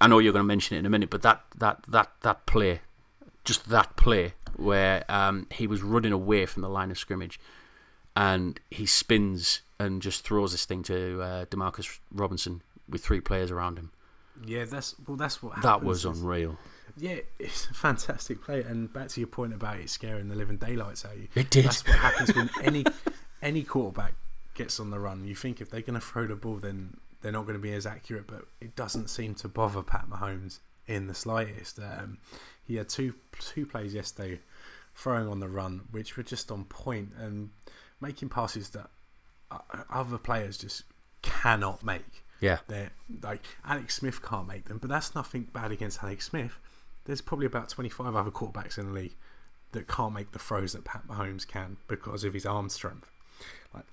[0.00, 2.46] I know you're going to mention it in a minute, but that that that that
[2.46, 2.80] play,
[3.44, 7.40] just that play where um, he was running away from the line of scrimmage,
[8.20, 13.50] and he spins and just throws this thing to uh, Demarcus Robinson with three players
[13.50, 13.90] around him.
[14.44, 14.66] yeah.
[14.66, 15.16] That's well.
[15.16, 15.64] That's what happened.
[15.64, 16.58] That was unreal.
[16.98, 18.62] Yeah, it's a fantastic play.
[18.62, 21.28] And back to your point about it scaring the living daylights out of you.
[21.34, 21.64] It did.
[21.64, 22.84] That's what happens when any
[23.40, 24.12] any quarterback
[24.54, 27.32] gets on the run, you think if they're going to throw the ball, then they're
[27.32, 28.26] not going to be as accurate.
[28.26, 31.78] But it doesn't seem to bother Pat Mahomes in the slightest.
[31.78, 32.18] Um,
[32.64, 34.40] he had two two plays yesterday
[34.94, 37.48] throwing on the run, which were just on point and
[38.00, 38.90] making passes that
[39.50, 39.58] uh,
[39.90, 40.84] other players just
[41.22, 42.24] cannot make.
[42.40, 42.58] Yeah.
[42.68, 42.90] They're
[43.22, 46.58] like Alex Smith can't make them, but that's nothing bad against Alex Smith.
[47.04, 49.16] There's probably about 25 other quarterbacks in the league
[49.72, 53.10] that can't make the throws that Pat Mahomes can because of his arm strength.
[53.74, 53.84] Like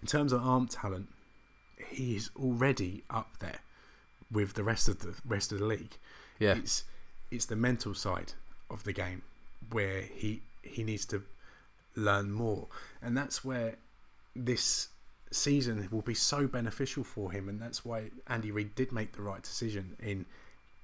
[0.00, 1.08] in terms of arm talent,
[1.88, 3.60] he is already up there
[4.30, 5.96] with the rest of the rest of the league.
[6.38, 6.56] Yeah.
[6.56, 6.84] It's
[7.30, 8.32] it's the mental side
[8.70, 9.22] of the game
[9.70, 11.22] where he he needs to
[11.94, 12.68] learn more,
[13.00, 13.76] and that's where
[14.34, 14.88] this
[15.30, 19.22] season will be so beneficial for him, and that's why Andy Reid did make the
[19.22, 20.26] right decision in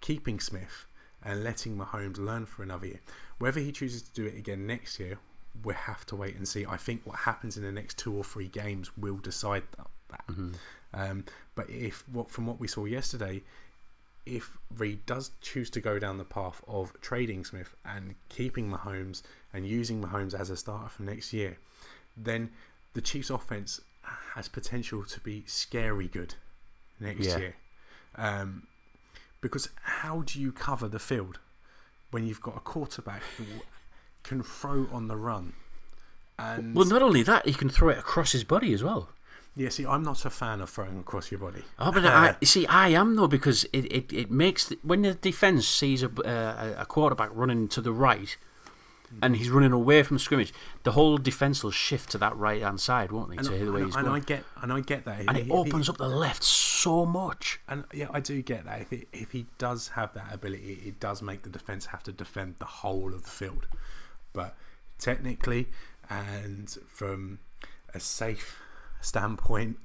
[0.01, 0.87] keeping Smith
[1.23, 3.01] and letting Mahomes learn for another year.
[3.39, 5.19] Whether he chooses to do it again next year,
[5.65, 6.65] we'll have to wait and see.
[6.67, 10.27] I think what happens in the next two or three games will decide that.
[10.29, 10.53] Mm-hmm.
[10.95, 13.43] Um, but if what from what we saw yesterday,
[14.27, 19.23] if Reid does choose to go down the path of trading Smith and keeping Mahomes
[19.53, 21.57] and using Mahomes as a starter for next year,
[22.17, 22.51] then
[22.95, 23.81] the Chiefs' offense
[24.35, 26.35] has potential to be scary good
[27.01, 27.39] next Yeah.
[27.39, 27.57] year.
[28.17, 28.67] Um,
[29.41, 31.39] because how do you cover the field
[32.11, 33.45] when you've got a quarterback who
[34.25, 35.53] can throw on the run?
[36.39, 39.11] And Well, not only that, he can throw it across his body as well.
[39.59, 41.63] Yeah, see, I'm not a fan of throwing across your body.
[41.79, 45.15] Oh, but I, see, I am though because it, it, it makes the, when the
[45.15, 48.37] defense sees a, uh, a quarterback running to the right,
[49.23, 52.79] and he's running away from scrimmage, the whole defense will shift to that right hand
[52.81, 53.37] side, won't they?
[53.39, 55.21] and, to the way and- he's and I get and I get that.
[55.21, 57.59] and If it he- opens up the left so much.
[57.69, 58.83] And yeah, I do get that.
[58.83, 62.13] If he, if he does have that ability, it does make the defense have to
[62.13, 63.67] defend the whole of the field.
[64.33, 64.55] But
[64.99, 65.69] technically,
[66.11, 67.39] and from
[67.95, 68.61] a safe
[69.01, 69.79] standpoint,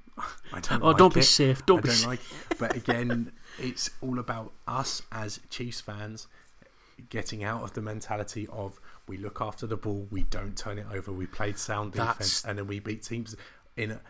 [0.51, 0.81] I don't.
[0.83, 1.23] Oh, like don't be it.
[1.23, 2.07] safe, don't I be don't safe.
[2.07, 2.59] like.
[2.59, 6.27] But again, it's all about us as Chiefs fans
[7.09, 10.85] getting out of the mentality of we look after the ball, we don't turn it
[10.93, 13.35] over, we played sound defense, That's- and then we beat teams
[13.75, 14.01] in a,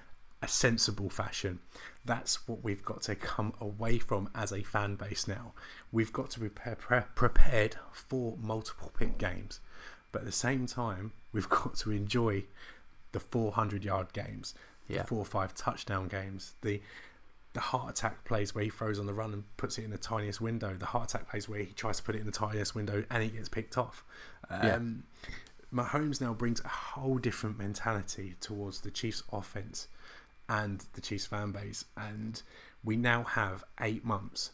[0.41, 1.59] a sensible fashion.
[2.05, 5.53] That's what we've got to come away from as a fan base now.
[5.91, 6.75] We've got to be pre-
[7.15, 9.61] prepared for multiple pick games,
[10.11, 12.43] but at the same time, we've got to enjoy
[13.13, 14.53] the 400 yard games,
[14.87, 15.01] Yeah.
[15.01, 16.81] the four or five touchdown games, the
[17.53, 19.97] the heart attack plays where he throws on the run and puts it in the
[19.97, 20.75] tiniest window.
[20.77, 23.23] The heart attack plays where he tries to put it in the tiniest window and
[23.23, 24.03] it gets picked off.
[24.49, 24.75] Yeah.
[24.75, 25.03] Um,
[25.73, 29.87] Mahomes now brings a whole different mentality towards the Chiefs' offense
[30.49, 32.41] and the Chiefs fan base, and
[32.83, 34.51] we now have eight months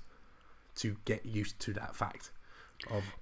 [0.76, 2.32] to get used to that fact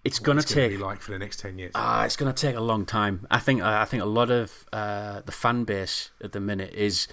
[0.03, 1.71] It's gonna be take- like for the next ten years.
[1.75, 3.25] Ah, it's going to take a long time.
[3.31, 3.61] I think.
[3.61, 7.07] I think a lot of uh, the fan base at the minute is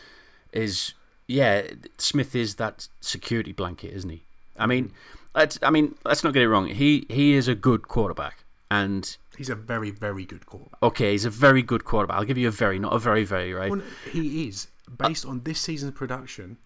[0.53, 0.95] is
[1.27, 1.63] yeah.
[1.99, 4.25] Smith is that security blanket, isn't he?
[4.59, 4.93] I mean,
[5.35, 5.59] let's.
[5.63, 6.67] I mean, let's not get it wrong.
[6.67, 10.81] He he is a good quarterback, and He's a very, very good quarterback.
[10.83, 12.19] okay, he's a very good quarterback.
[12.19, 13.71] I'll give you a very, not a very, very, right?
[13.71, 16.59] Well, he is based on this season's production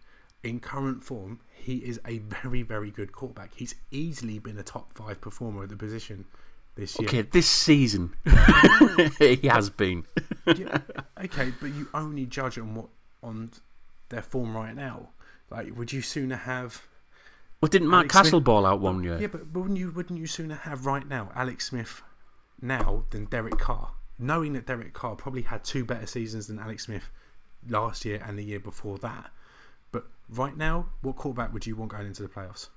[0.43, 1.41] in current form.
[1.59, 3.53] He is a very, very good quarterback.
[3.55, 6.25] He's easily been a top five performer at the position
[6.77, 7.09] this year.
[7.09, 8.15] Okay, this season
[9.19, 10.05] he has been.
[10.47, 10.79] Yeah,
[11.23, 12.89] okay, but you only judge on what
[13.23, 13.51] on
[14.09, 15.09] their form right now.
[15.51, 16.83] Like, would you sooner have?
[17.61, 19.19] Well, didn't Matt Alex Smith- Cassel ball out one year?
[19.21, 22.03] Yeah, but wouldn't you wouldn't you sooner have right now Alex Smith
[22.63, 26.85] now than Derek Carr, knowing that Derek Carr probably had two better seasons than Alex
[26.85, 27.11] Smith
[27.69, 29.31] last year and the year before that.
[30.31, 32.69] Right now, what quarterback would you want going into the playoffs?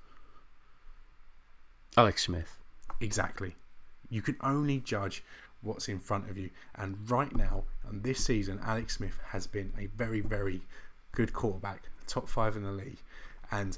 [1.96, 2.58] Alex Smith.
[3.00, 3.56] Exactly.
[4.08, 5.22] You can only judge
[5.60, 6.50] what's in front of you.
[6.74, 10.62] And right now, and this season, Alex Smith has been a very, very
[11.12, 13.02] good quarterback, top five in the league.
[13.50, 13.76] And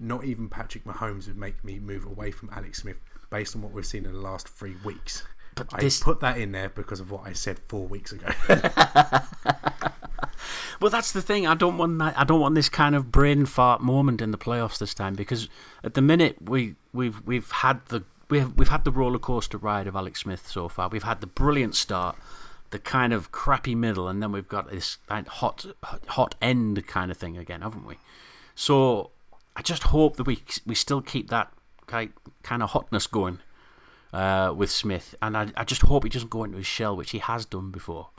[0.00, 2.96] not even Patrick Mahomes would make me move away from Alex Smith
[3.30, 5.24] based on what we've seen in the last three weeks.
[5.54, 8.28] But I this- put that in there because of what I said four weeks ago.
[10.80, 11.46] Well, that's the thing.
[11.46, 12.18] I don't want that.
[12.18, 15.48] I don't want this kind of brain fart moment in the playoffs this time because
[15.82, 19.86] at the minute we we've we've had the we've we've had the roller coaster ride
[19.86, 20.88] of Alex Smith so far.
[20.88, 22.16] We've had the brilliant start,
[22.70, 25.66] the kind of crappy middle, and then we've got this hot
[26.08, 27.96] hot end kind of thing again, haven't we?
[28.54, 29.10] So
[29.56, 31.52] I just hope that we we still keep that
[31.86, 32.12] kind
[32.44, 33.40] kind of hotness going
[34.12, 37.10] uh, with Smith, and I I just hope he doesn't go into his shell, which
[37.10, 38.10] he has done before.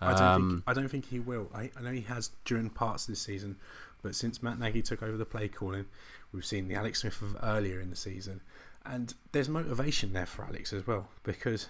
[0.00, 1.50] I don't Um, think I don't think he will.
[1.54, 3.56] I, I know he has during parts of this season,
[4.02, 5.86] but since Matt Nagy took over the play calling,
[6.32, 8.40] we've seen the Alex Smith of earlier in the season,
[8.84, 11.68] and there's motivation there for Alex as well because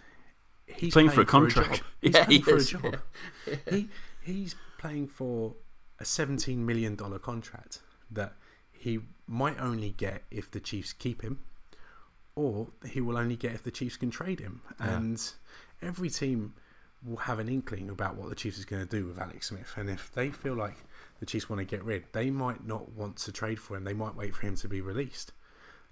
[0.66, 1.83] he's Playing for a contract.
[2.01, 2.97] He's Yeah, playing he for is, a job.
[3.69, 3.88] He
[4.23, 5.55] he's playing for
[5.99, 8.35] a seventeen million dollar contract that
[8.73, 11.40] he might only get if the Chiefs keep him,
[12.35, 14.62] or he will only get if the Chiefs can trade him.
[14.79, 14.97] Yeah.
[14.97, 15.33] And
[15.83, 16.55] every team
[17.05, 19.73] will have an inkling about what the Chiefs is going to do with Alex Smith.
[19.77, 20.77] And if they feel like
[21.19, 23.85] the Chiefs want to get rid, they might not want to trade for him.
[23.85, 25.33] They might wait for him to be released.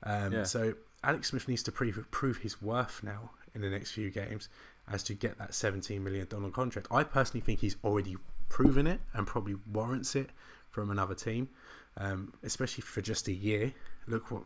[0.03, 0.43] Um, Yeah.
[0.45, 4.49] So Alex Smith needs to prove prove his worth now in the next few games
[4.91, 6.89] as to get that seventeen million dollar contract.
[6.91, 8.17] I personally think he's already
[8.49, 10.31] proven it and probably warrants it
[10.71, 11.49] from another team,
[11.97, 13.73] um, especially for just a year.
[14.07, 14.45] Look what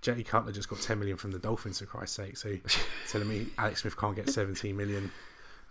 [0.00, 2.36] Jay Cutler just got ten million from the Dolphins for Christ's sake.
[2.36, 2.56] So
[3.08, 5.10] telling me Alex Smith can't get seventeen million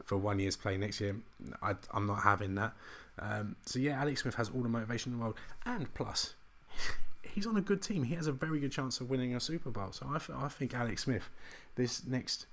[0.06, 1.16] for one year's play next year,
[1.62, 2.74] I, I'm not having that.
[3.20, 6.34] Um, so yeah, Alex Smith has all the motivation in the world, and plus,
[7.24, 8.04] he's on a good team.
[8.04, 9.92] He has a very good chance of winning a Super Bowl.
[9.92, 11.30] So I, I think Alex Smith,
[11.76, 12.48] this next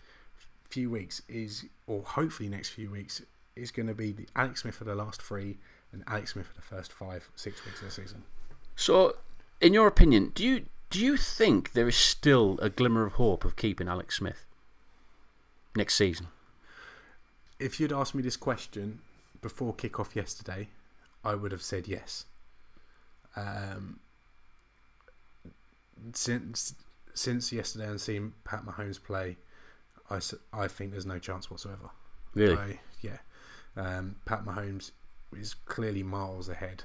[0.68, 3.22] few weeks is, or hopefully next few weeks,
[3.56, 5.56] is going to be the Alex Smith for the last three
[5.92, 8.22] and Alex Smith for the first five, six weeks of the season.
[8.76, 9.16] So,
[9.60, 13.44] in your opinion, do you do you think there is still a glimmer of hope
[13.44, 14.44] of keeping Alex Smith
[15.76, 16.28] next season?
[17.60, 19.00] If you'd asked me this question
[19.42, 20.68] before kickoff yesterday,
[21.22, 22.24] I would have said yes.
[23.36, 24.00] Um,
[26.14, 26.74] since
[27.12, 29.36] since yesterday and seeing Pat Mahomes play,
[30.10, 30.20] I,
[30.52, 31.90] I think there's no chance whatsoever.
[32.34, 32.56] Really?
[32.56, 33.18] I, yeah.
[33.76, 34.92] Um, Pat Mahomes
[35.36, 36.84] is clearly miles ahead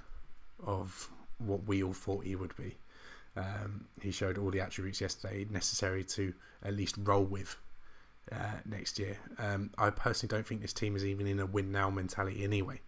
[0.65, 2.75] of what we all thought he would be.
[3.37, 6.33] Um, he showed all the attributes yesterday necessary to
[6.63, 7.55] at least roll with
[8.31, 9.17] uh, next year.
[9.37, 12.81] Um, I personally don't think this team is even in a win now mentality anyway.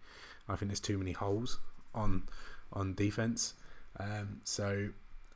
[0.48, 1.60] I think there's too many holes
[1.94, 2.24] on
[2.72, 3.54] on defense.
[4.00, 4.88] Um, so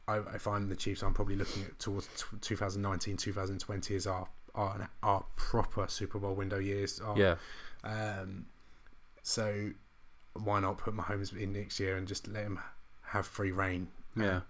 [0.08, 4.28] I, if I'm the Chiefs, I'm probably looking at towards t- 2019, 2020 as our
[4.54, 7.00] our, our proper Super Bowl window years.
[7.00, 7.36] Our, Yeah.
[7.84, 8.46] um,
[9.22, 9.70] so
[10.34, 12.58] why not put Mahomes in next year and just let him
[13.02, 14.40] have free reign Yeah.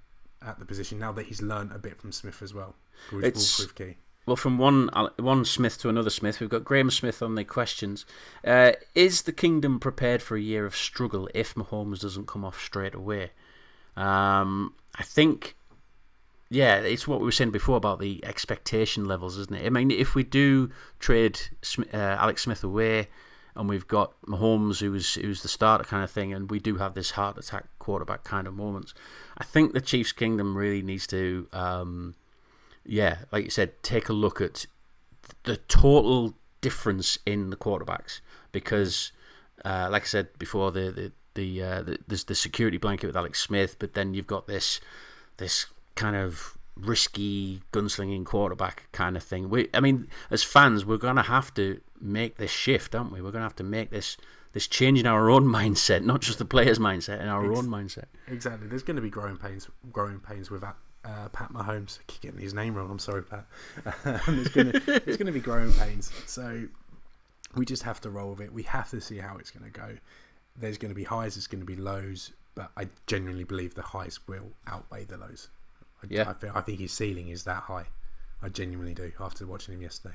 [0.44, 2.74] at the position now that he's learned a bit from Smith as well,
[3.12, 3.96] It's- key.
[4.24, 8.06] Well, from one one Smith to another Smith, we've got Graham Smith on the questions.
[8.44, 12.62] Uh, is the kingdom prepared for a year of struggle if Mahomes doesn't come off
[12.62, 13.30] straight away?
[13.96, 15.56] Um, I think,
[16.48, 19.66] yeah, it's what we were saying before about the expectation levels, isn't it?
[19.66, 21.40] I mean, if we do trade
[21.92, 23.08] uh, Alex Smith away,
[23.56, 26.94] and we've got Mahomes, who's who's the starter kind of thing, and we do have
[26.94, 28.94] this heart attack quarterback kind of moments.
[29.36, 31.48] I think the Chiefs' kingdom really needs to.
[31.52, 32.14] Um,
[32.84, 34.66] yeah, like you said, take a look at
[35.44, 38.20] the total difference in the quarterbacks
[38.52, 39.12] because,
[39.64, 43.16] uh, like I said before, the the the, uh, the there's the security blanket with
[43.16, 44.80] Alex Smith, but then you've got this
[45.38, 49.48] this kind of risky gunslinging quarterback kind of thing.
[49.48, 53.22] We, I mean, as fans, we're gonna have to make this shift, aren't we?
[53.22, 54.16] We're gonna have to make this
[54.52, 57.68] this change in our own mindset, not just the players' mindset, in our Ex- own
[57.68, 58.04] mindset.
[58.28, 58.68] Exactly.
[58.68, 60.76] There's going to be growing pains, growing pains with that.
[61.04, 62.90] Uh, Pat Mahomes, I keep getting his name wrong.
[62.90, 63.46] I'm sorry, Pat.
[64.04, 64.64] Um, to
[65.04, 66.12] there's going to be growing pains.
[66.26, 66.66] So
[67.56, 68.52] we just have to roll with it.
[68.52, 69.96] We have to see how it's going to go.
[70.56, 71.34] There's going to be highs.
[71.34, 72.32] There's going to be lows.
[72.54, 75.48] But I genuinely believe the highs will outweigh the lows.
[76.02, 76.28] I, Yeah.
[76.30, 77.86] I, think, I think his ceiling is that high.
[78.42, 79.12] I genuinely do.
[79.18, 80.14] After watching him yesterday.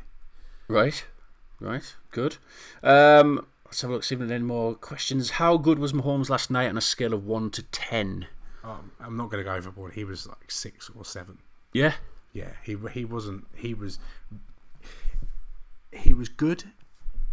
[0.67, 1.05] Right,
[1.61, 2.35] right, good.
[2.83, 4.03] Um, let's have a look.
[4.03, 5.31] See if there are any more questions.
[5.31, 8.27] How good was Mahomes last night on a scale of one to ten?
[8.67, 9.93] Um, I'm not going to go overboard.
[9.93, 11.37] He was like six or seven.
[11.73, 11.93] Yeah,
[12.33, 13.47] Yeah, he he wasn't.
[13.55, 13.99] He was
[15.93, 16.65] he was good,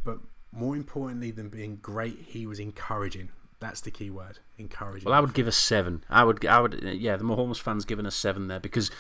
[0.04, 0.18] but
[0.52, 3.30] more importantly than being great, he was encouraging.
[3.60, 5.06] That's the key word, encouraging.
[5.06, 6.04] Well, I would give a seven.
[6.10, 7.16] I would, I would, yeah.
[7.16, 8.90] The Mahomes fans giving a seven there because,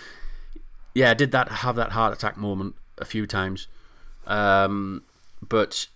[0.94, 3.68] yeah, I did that have that heart attack moment a few times,
[4.26, 5.02] um,
[5.46, 5.86] but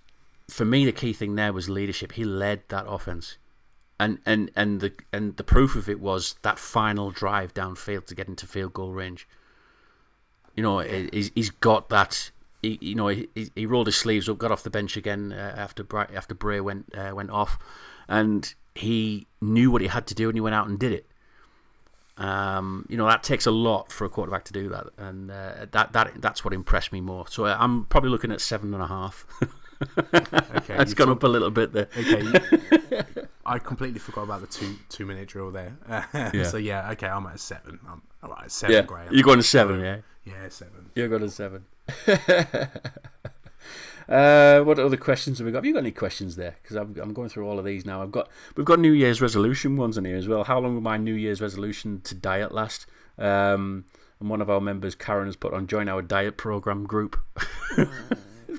[0.48, 2.12] for me the key thing there was leadership.
[2.12, 3.38] He led that offense,
[4.00, 8.14] and and and the and the proof of it was that final drive downfield to
[8.14, 9.26] get into field goal range.
[10.54, 12.30] You know, he- he's he's got that.
[12.62, 15.54] He, you know, he, he rolled his sleeves up, got off the bench again uh,
[15.56, 17.58] after Bra- after Bray went uh, went off,
[18.08, 21.06] and he knew what he had to do, and he went out and did it.
[22.16, 25.66] Um, you know that takes a lot for a quarterback to do that, and uh,
[25.70, 27.26] that that that's what impressed me more.
[27.28, 29.24] So uh, I'm probably looking at seven and a half.
[29.80, 31.88] okay, it's you gone talk- up a little bit there.
[31.96, 32.22] Okay,
[33.46, 35.76] I completely forgot about the two two minute drill there.
[36.34, 36.44] Yeah.
[36.44, 37.78] So yeah, okay, I'm at a seven.
[37.88, 38.50] I'm all right.
[38.50, 39.12] Seven, Yeah, Graham.
[39.12, 39.98] you're going to seven, yeah.
[40.24, 40.90] Yeah, seven.
[40.94, 41.64] You're going to seven.
[44.08, 45.58] uh, what other questions have we got?
[45.58, 46.56] Have you got any questions there?
[46.62, 48.02] Because I'm, I'm going through all of these now.
[48.02, 50.44] I've got we've got New Year's resolution ones in here as well.
[50.44, 52.86] How long will my New Year's resolution to diet last?
[53.18, 53.84] Um,
[54.20, 57.18] and one of our members, Karen, has put on join our diet program group.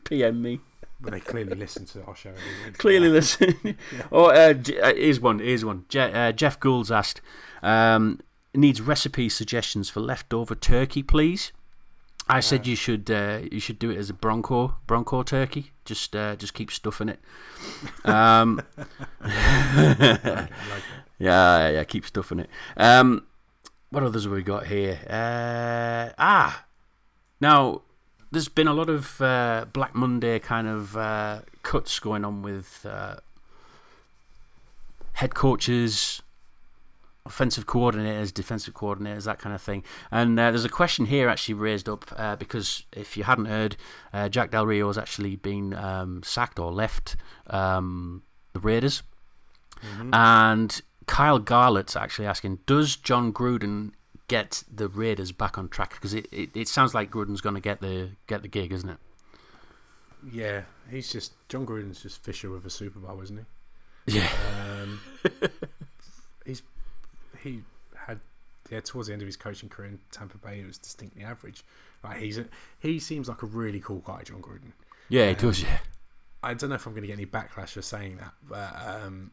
[0.06, 0.62] PM me.
[1.02, 2.34] But they clearly listen to our show.
[2.78, 3.56] Clearly, listen.
[4.12, 5.39] oh, uh, uh, here's one.
[5.39, 5.86] Here's one.
[5.89, 7.22] Je- uh, Jeff Gould's asked,
[7.64, 8.20] um,
[8.54, 11.52] needs recipe suggestions for leftover turkey, please.
[12.32, 15.72] I said you should uh, you should do it as a bronco bronco turkey.
[15.84, 17.20] Just uh, just keep stuffing it.
[18.06, 18.62] Um,
[19.22, 20.50] I like it.
[21.18, 22.50] yeah, yeah, keep stuffing it.
[22.78, 23.26] Um,
[23.89, 25.00] what others have we got here?
[25.10, 26.66] Uh, ah,
[27.41, 27.82] now
[28.32, 32.86] there's been a lot of uh, Black Monday kind of uh, cuts going on with
[32.88, 33.16] uh,
[35.14, 36.22] head coaches,
[37.26, 39.84] offensive coordinators, defensive coordinators, that kind of thing.
[40.12, 43.76] And uh, there's a question here actually raised up uh, because if you hadn't heard,
[44.14, 47.16] uh, Jack Del Rio has actually been um, sacked or left
[47.48, 48.24] um,
[48.54, 49.04] the Raiders.
[50.14, 53.92] And Kyle Garlett's actually asking, does Jon Gruden
[54.30, 55.92] get the Raiders back on track?
[55.96, 58.90] Because it, it, it sounds like Gruden's going to get the get the gig, isn't
[58.90, 58.98] it?
[60.32, 64.18] Yeah, he's just Jon Gruden's just Fisher with a Super Bowl, isn't he?
[64.20, 64.30] Yeah.
[64.82, 65.02] Um,
[66.46, 66.62] he's
[67.42, 67.62] he
[67.96, 68.20] had
[68.70, 71.64] yeah towards the end of his coaching career in Tampa Bay, it was distinctly average.
[72.04, 72.46] Like he's a,
[72.80, 74.72] he seems like a really cool guy, Jon Gruden.
[75.10, 75.80] Yeah, it does, yeah.
[76.44, 79.32] I don't know if I'm going to get any backlash for saying that, but um,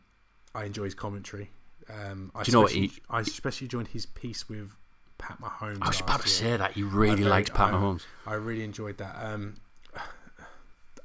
[0.54, 1.50] I enjoy his commentary.
[1.88, 4.72] Um, I Do you know what he- I especially enjoyed his piece with
[5.18, 5.78] Pat Mahomes.
[5.82, 6.36] I was about to year.
[6.52, 6.72] say that.
[6.72, 8.02] He really I likes Pat I- Mahomes.
[8.26, 9.16] I really enjoyed that.
[9.20, 9.54] Um,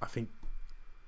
[0.01, 0.29] I think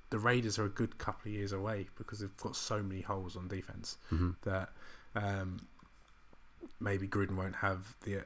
[0.09, 3.35] the Raiders are a good couple of years away because they've got so many holes
[3.35, 4.35] on defense Mhm.
[4.43, 4.69] that
[5.15, 5.67] um,
[6.79, 8.23] maybe Gruden won't have the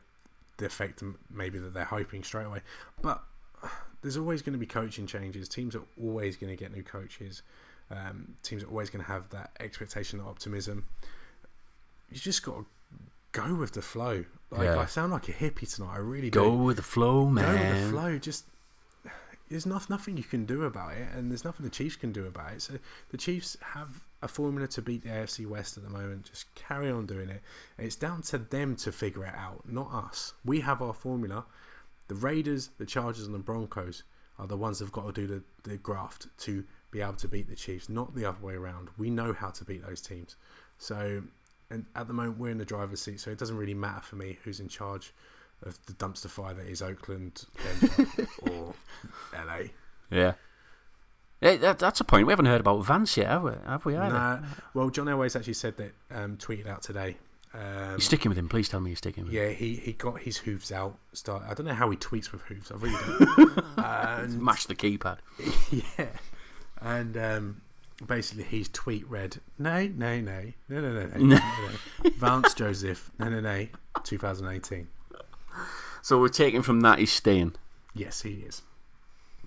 [0.57, 2.61] the effect maybe that they're hoping straight away.
[3.01, 3.23] But
[4.01, 5.47] there's always going to be coaching changes.
[5.47, 7.43] Teams are always going to get new coaches.
[7.91, 10.85] Um, teams are always going to have that expectation, that optimism.
[12.11, 12.65] You just got to
[13.45, 14.25] go with the flow.
[14.51, 14.79] Like Yeah.
[14.79, 15.93] I sound like a hippie tonight.
[15.95, 16.63] I really Go do.
[16.63, 17.45] with the flow, man.
[17.45, 18.17] Go with the flow.
[18.17, 18.45] Just
[19.49, 22.25] there's not, nothing you can do about it, and there's nothing the Chiefs can do
[22.25, 22.61] about it.
[22.61, 22.73] So
[23.11, 26.25] the Chiefs have a formula to beat the AFC West at the moment.
[26.25, 27.41] Just carry on doing it.
[27.77, 30.33] It's down to them to figure it out, not us.
[30.43, 31.45] We have our formula.
[32.09, 34.03] The Raiders, the Chargers, and the Broncos
[34.39, 37.47] are the ones that've got to do the, the graft to be able to beat
[37.49, 38.89] the Chiefs, not the other way around.
[38.97, 40.35] We know how to beat those teams.
[40.77, 41.23] So,
[41.69, 44.15] and at the moment, we're in the driver's seat, so it doesn't really matter for
[44.15, 45.13] me who's in charge
[45.63, 47.45] of the dumpster fire that is Oakland,
[48.41, 48.73] or
[49.33, 49.69] LA.
[50.11, 50.33] Yeah.
[51.39, 52.25] That, that's a point.
[52.25, 53.51] We haven't heard about Vance yet, have we?
[53.65, 54.13] Have we either?
[54.13, 54.39] Nah,
[54.73, 57.17] well, John Elway's actually said that, um, tweeted out today.
[57.53, 58.49] Um, You're sticking with him.
[58.49, 59.41] Please tell me you're sticking with him.
[59.41, 60.97] yeah, he, he got his hooves out.
[61.13, 61.43] Start.
[61.47, 62.71] I don't know how he tweets with hooves.
[62.71, 62.97] I really
[63.37, 63.63] don't.
[63.77, 65.19] and, Mash the keypad.
[65.71, 66.07] yeah,
[66.81, 67.61] and um,
[68.05, 72.09] basically his tweet read, "Nay, nay, nay, no, no, no, no, no, no.
[72.17, 73.67] Vance Joseph, no, no, no,
[74.03, 74.87] 2018."
[76.01, 77.55] So we're taking from that he's staying.
[77.93, 78.61] Yes, he is.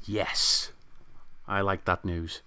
[0.05, 0.73] Yes,
[1.47, 2.43] I like that news.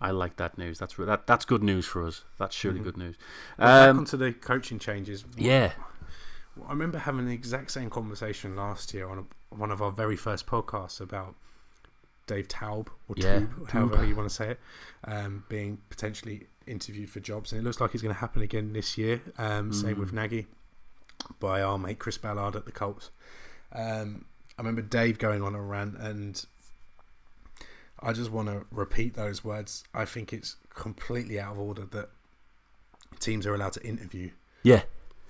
[0.00, 0.78] I like that news.
[0.78, 2.24] That's that, that's good news for us.
[2.38, 2.84] That's surely mm-hmm.
[2.84, 3.16] good news.
[3.58, 5.24] Well, um, back onto the coaching changes.
[5.36, 5.72] Yeah,
[6.66, 10.16] I remember having the exact same conversation last year on a, one of our very
[10.16, 11.34] first podcasts about
[12.26, 14.08] Dave Toub or Yeah, Tube, however Toub.
[14.08, 14.60] you want to say it,
[15.04, 18.72] um, being potentially interviewed for jobs, and it looks like it's going to happen again
[18.72, 19.20] this year.
[19.38, 20.00] Um, Same Mm.
[20.00, 20.46] with Nagy
[21.40, 23.10] by our mate Chris Ballard at the Colts.
[23.72, 24.24] Um,
[24.58, 26.44] I remember Dave going on a rant, and
[28.00, 29.84] I just want to repeat those words.
[29.94, 32.10] I think it's completely out of order that
[33.18, 34.30] teams are allowed to interview
[34.62, 34.82] Yeah.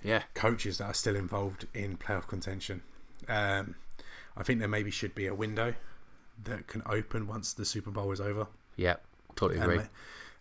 [0.03, 0.23] Yeah.
[0.35, 2.83] coaches that are still involved in playoff contention.
[3.29, 3.77] Um,
[4.37, 5.75] I think there maybe should be a window
[6.45, 8.97] that can open once the Super Bowl is over, Yeah.
[9.37, 9.77] Totally agree.
[9.77, 9.83] ma-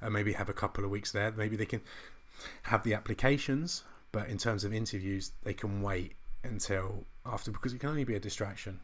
[0.02, 1.32] and maybe have a couple of weeks there.
[1.32, 1.82] Maybe they can
[2.64, 7.80] have the applications, but in terms of interviews, they can wait until after because it
[7.80, 8.80] can only be a distraction.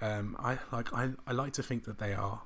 [0.00, 2.42] Um, I like I, I like to think that they are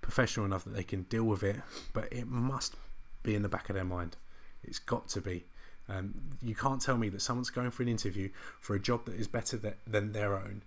[0.00, 1.56] professional enough that they can deal with it,
[1.92, 2.74] but it must
[3.22, 4.16] be in the back of their mind.
[4.64, 5.44] It's got to be.
[5.88, 8.30] Um, you can't tell me that someone's going for an interview
[8.60, 10.62] for a job that is better tha- than their own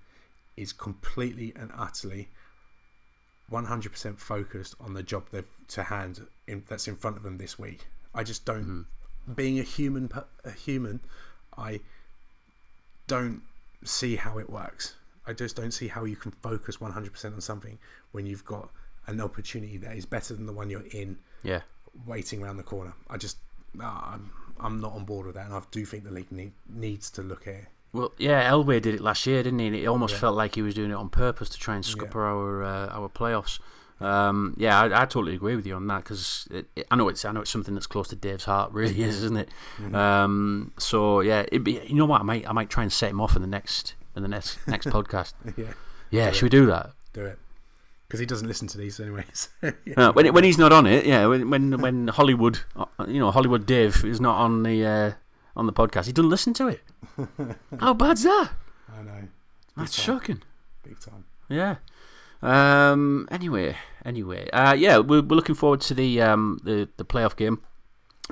[0.58, 2.30] is completely and utterly
[3.52, 7.60] 100% focused on the job they've to hand in, that's in front of them this
[7.60, 7.88] week.
[8.14, 8.64] I just don't.
[8.64, 9.34] Mm-hmm.
[9.34, 10.10] Being a human,
[10.44, 11.00] a human,
[11.58, 11.82] I
[13.08, 13.42] don't
[13.84, 14.96] see how it works.
[15.28, 17.78] I just don't see how you can focus 100% on something
[18.12, 18.70] when you've got
[19.08, 21.62] an opportunity that is better than the one you're in, Yeah.
[22.06, 22.94] waiting around the corner.
[23.10, 23.38] I just,
[23.74, 26.54] nah, I'm, I'm not on board with that, and I do think the league need,
[26.68, 27.66] needs to look at.
[27.94, 29.68] Well, yeah, Elway did it last year, didn't he?
[29.68, 30.20] And it almost Yeah.
[30.22, 33.10] felt like he was doing it on purpose to try and scupper our uh, our
[33.10, 33.60] playoffs.
[34.00, 36.48] Um, yeah, I, I totally agree with you on that because
[36.90, 39.38] I know it's I know it's something that's close to Dave's heart, really is, isn't
[39.38, 39.94] it?
[39.94, 42.22] Um, so yeah, it'd be, you know what?
[42.22, 44.58] I might I might try and set him off in the next in the next
[44.68, 45.34] next podcast.
[45.58, 45.66] yeah,
[46.10, 46.92] Yeah, Do should we do that?
[47.14, 47.38] do it.
[48.08, 49.50] because he doesn't listen to these anyways.
[49.62, 49.72] yeah.
[49.98, 51.28] Uh, when when he's not on it, yeah.
[51.28, 55.12] When when, when Hollywood, uh, you know, Hollywood Dave is not on the uh, on
[55.12, 55.16] the
[55.56, 56.82] podcast, he doesn't listen to it.
[57.80, 58.52] How bad's that?
[58.92, 59.28] I know,
[59.78, 60.06] That's time.
[60.06, 60.42] shocking.
[60.84, 61.26] big time.
[61.50, 61.76] Yeah.
[62.42, 63.28] Um.
[63.30, 63.76] Anyway,
[64.06, 64.50] anyway.
[64.52, 64.74] Uh.
[64.74, 64.98] Yeah.
[64.98, 67.62] We're, we're looking forward to the um the the playoff game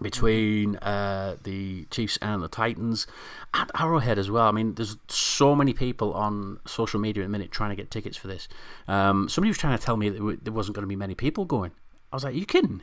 [0.01, 3.05] between uh the Chiefs and the Titans
[3.53, 4.47] at Arrowhead as well.
[4.47, 7.91] I mean, there's so many people on social media at the minute trying to get
[7.91, 8.47] tickets for this.
[8.87, 9.29] Um.
[9.29, 11.71] Somebody was trying to tell me that there wasn't going to be many people going.
[12.11, 12.81] I was like, you kidding?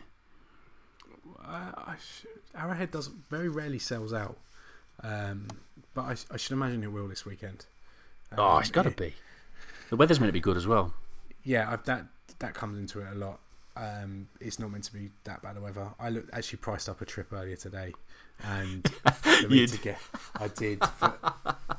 [1.49, 1.95] I,
[2.57, 4.39] Arrowhead does very rarely sells out,
[5.03, 5.49] um,
[5.95, 7.67] but I, I should imagine it will this weekend.
[8.37, 9.15] Oh, Um, it's got to be.
[9.91, 10.93] The weather's meant to be good as well.
[11.45, 12.07] Yeah, I've, that
[12.41, 13.41] that comes into it a lot.
[13.77, 15.89] Um, it's not meant to be that bad of weather.
[16.01, 17.93] I looked actually priced up a trip earlier today,
[18.43, 18.83] and
[19.71, 19.99] to get,
[20.41, 20.83] I did.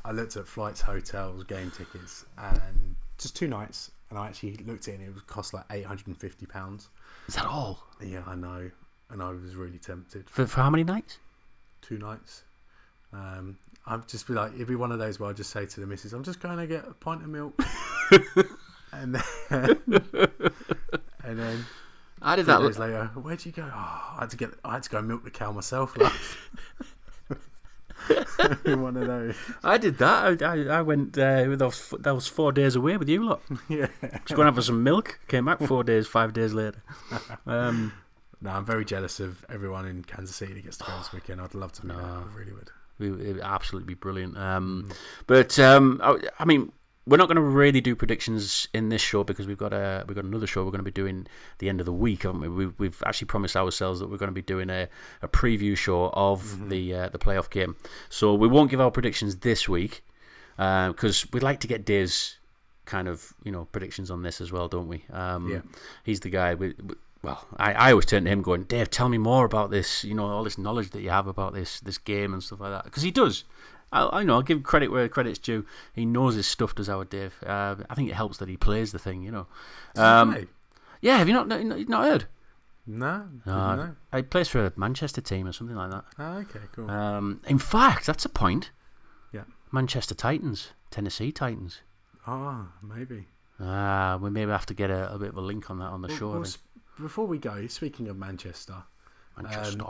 [0.06, 3.92] I looked at flights, hotels, game tickets, and just two nights.
[4.10, 6.46] And I actually looked at it, and it would cost like eight hundred and fifty
[6.46, 6.88] pounds.
[7.28, 7.84] Is that all?
[8.02, 8.70] Yeah, I know,
[9.10, 10.30] and I was really tempted.
[10.30, 11.20] For, for how many nights?
[11.88, 12.44] two nights.
[13.14, 15.80] Um, I'd just be like, it'd be one of those where I just say to
[15.80, 17.60] the missus, "I'm just going to get a pint of milk,"
[18.92, 19.82] and then,
[21.24, 21.66] and then
[22.22, 22.60] I did that.
[22.60, 23.64] days later, where'd you go?
[23.64, 25.98] Oh, I had to get, I had to go milk the cow myself.
[25.98, 26.38] Love.
[28.66, 29.36] one of those.
[29.64, 30.44] I did that.
[30.44, 33.42] I, I, I went uh, with those that was four days away with you lot.
[33.70, 33.88] Yeah.
[34.02, 35.20] Just going to have some milk.
[35.28, 36.84] Came back four days, five days later.
[37.46, 37.94] Um,
[38.42, 41.42] No, I'm very jealous of everyone in Kansas City that gets to go this weekend.
[41.42, 42.02] I'd love to meet No.
[42.04, 42.32] them.
[42.34, 42.70] I really would.
[43.00, 44.38] it would absolutely be brilliant.
[44.38, 44.90] Um,
[45.26, 46.72] but um, I, I mean,
[47.08, 50.16] we're not going to really do predictions in this show because we've got a we've
[50.16, 51.26] got another show we're going to be doing
[51.60, 52.50] the end of the week, haven't we?
[52.50, 54.90] We've, we've actually promised ourselves that we're going to be doing a,
[55.22, 57.76] a preview show of the uh, the playoff game.
[58.10, 60.04] So we won't give our predictions this week
[60.58, 62.36] because we'd like to get Diz
[62.86, 65.06] kind of you know predictions on this as well, don't we?
[65.12, 65.62] Um, Yeah.
[66.04, 66.78] He's the guy with.
[66.84, 66.98] with-
[67.28, 70.16] well, I, I always turn to him going, Dave, tell me more about this, you
[70.16, 72.86] know, all this knowledge that you have about this this game and stuff like that.
[72.86, 73.44] Because he does.
[73.92, 75.66] I, I know, I'll give credit where credit's due.
[75.94, 77.36] He knows his stuff, does our Dave.
[77.46, 79.48] Uh, I think it helps that he plays the thing, you know.
[79.96, 80.48] Um, Hey.
[81.02, 82.26] yeah, have you not, not, not heard?
[82.90, 83.96] No, No, no.
[84.16, 86.06] He plays for a Manchester team or something like that.
[86.18, 86.90] Ah, okay, cool.
[86.90, 88.72] Um, in fact, that's a point.
[89.34, 89.44] Yeah.
[89.72, 91.82] Manchester Titans, Tennessee Titans.
[92.26, 93.28] Ah, maybe.
[93.60, 96.02] Ah, we maybe have to get a, a bit of a link on that on
[96.02, 96.30] the Well, show.
[96.40, 96.46] Well.
[97.00, 98.76] Before we go, speaking of Manchester,
[99.42, 99.84] Manchester.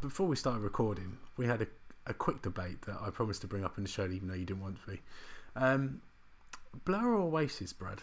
[0.00, 1.66] before we started recording, we had a,
[2.06, 4.44] a quick debate that I promised to bring up in the show, even though you
[4.44, 5.00] didn't want to be.
[5.56, 6.00] Um,
[6.84, 8.02] Blur or Oasis, Brad?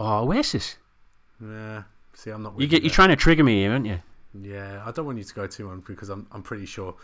[0.00, 0.76] oh, Oasis.
[1.42, 1.84] Yeah.
[2.14, 2.58] See, I'm not.
[2.60, 4.00] You get, you're trying to trigger me here, aren't you?
[4.40, 6.94] Yeah, I don't want you to go too on because I'm I'm pretty sure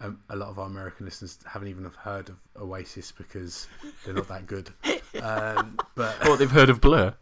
[0.00, 3.66] um, a lot of our American listeners haven't even have heard of Oasis because
[4.04, 4.70] they're not that good.
[5.22, 7.14] Um, but Oh, they've heard of Blur.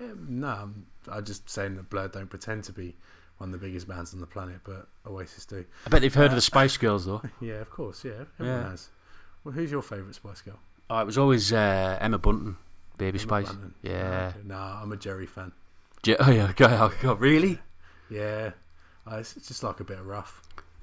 [0.00, 0.70] yeah, no,
[1.08, 2.96] I'm, just saying that Blur don't pretend to be
[3.38, 5.64] one of the biggest bands on the planet, but Oasis do.
[5.86, 7.22] I bet they've heard of the Spice Girls though.
[7.40, 8.04] Yeah, of course.
[8.04, 8.70] Yeah, everyone Yeah.
[8.70, 8.88] has.
[9.44, 10.58] Well, who's your favourite Spice Girl?
[10.90, 12.56] Oh, it was always uh, Emma Bunton,
[12.98, 13.46] Baby Emma Spice.
[13.48, 13.74] Bunton.
[13.82, 14.32] Yeah.
[14.44, 15.52] No, I'm a Geri fan.
[16.02, 17.58] Je- oh yeah, God, oh, God, really?
[18.10, 18.50] Yeah,
[19.10, 20.42] uh, it's just like a bit of rough.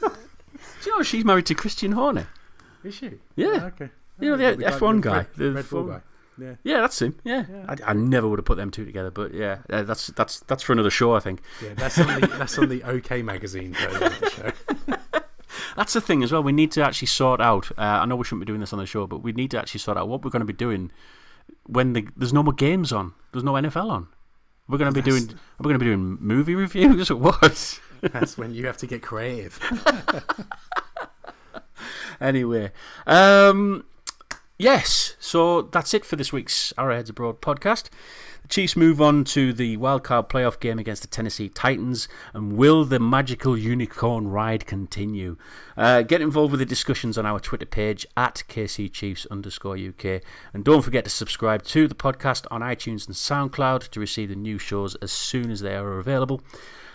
[0.00, 2.28] Do you know she's married to Christian Horner?
[2.82, 3.12] Is she?
[3.36, 3.70] Yeah.
[3.74, 3.90] okay.
[4.20, 6.00] You know, Yeah, the F1 guy, the Red Bull F1 guy.
[6.38, 6.54] Yeah.
[6.64, 7.18] Yeah, that's him.
[7.24, 7.64] Yeah, Yeah.
[7.68, 10.62] I, I never would have put them two together, but yeah, uh, that's that's that's
[10.62, 11.40] for another show, I think.
[11.62, 14.30] Yeah, that's on the that's on the OK magazine the
[14.88, 15.20] show.
[15.76, 16.42] That's the thing as well.
[16.42, 17.70] We need to actually sort out.
[17.78, 19.58] Uh, I know we shouldn't be doing this on the show, but we need to
[19.58, 20.90] actually sort out what we're going to be doing
[21.66, 23.12] when the, there's no more games on.
[23.32, 24.08] There's no NFL on.
[24.68, 25.38] We're going to be That's- doing.
[25.58, 27.80] We're going to be doing movie reviews or what?
[28.00, 29.58] That's when you have to get creative.
[32.20, 32.70] anyway,
[33.06, 33.84] um,
[34.58, 35.16] yes.
[35.18, 37.88] So that's it for this week's Arrowheads Abroad podcast.
[38.42, 42.08] The Chiefs move on to the wildcard playoff game against the Tennessee Titans.
[42.34, 45.38] And will the magical unicorn ride continue?
[45.78, 50.20] Uh, get involved with the discussions on our Twitter page at KC Chiefs underscore UK.
[50.52, 54.36] And don't forget to subscribe to the podcast on iTunes and SoundCloud to receive the
[54.36, 56.42] new shows as soon as they are available.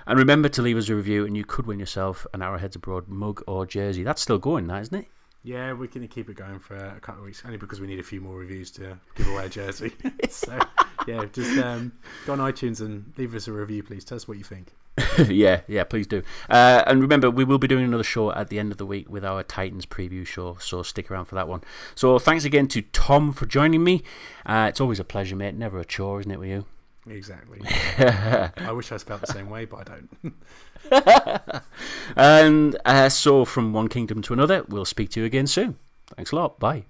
[0.05, 3.07] And remember to leave us a review, and you could win yourself an Arrowheads Abroad
[3.07, 4.03] mug or jersey.
[4.03, 5.07] That's still going, now, isn't it?
[5.43, 7.87] Yeah, we're going to keep it going for a couple of weeks, only because we
[7.87, 9.93] need a few more reviews to give away a jersey.
[10.29, 10.59] so,
[11.07, 11.93] yeah, just um,
[12.25, 14.03] go on iTunes and leave us a review, please.
[14.03, 14.73] Tell us what you think.
[15.29, 16.23] yeah, yeah, please do.
[16.49, 19.09] Uh, and remember, we will be doing another show at the end of the week
[19.09, 21.61] with our Titans preview show, so stick around for that one.
[21.95, 24.03] So thanks again to Tom for joining me.
[24.45, 25.55] Uh, it's always a pleasure, mate.
[25.55, 26.65] Never a chore, isn't it, with you?
[27.09, 27.61] Exactly.
[27.97, 30.33] I wish I felt the same way, but I don't.
[32.15, 35.77] And uh, so, from one kingdom to another, we'll speak to you again soon.
[36.15, 36.59] Thanks a lot.
[36.59, 36.85] Bye.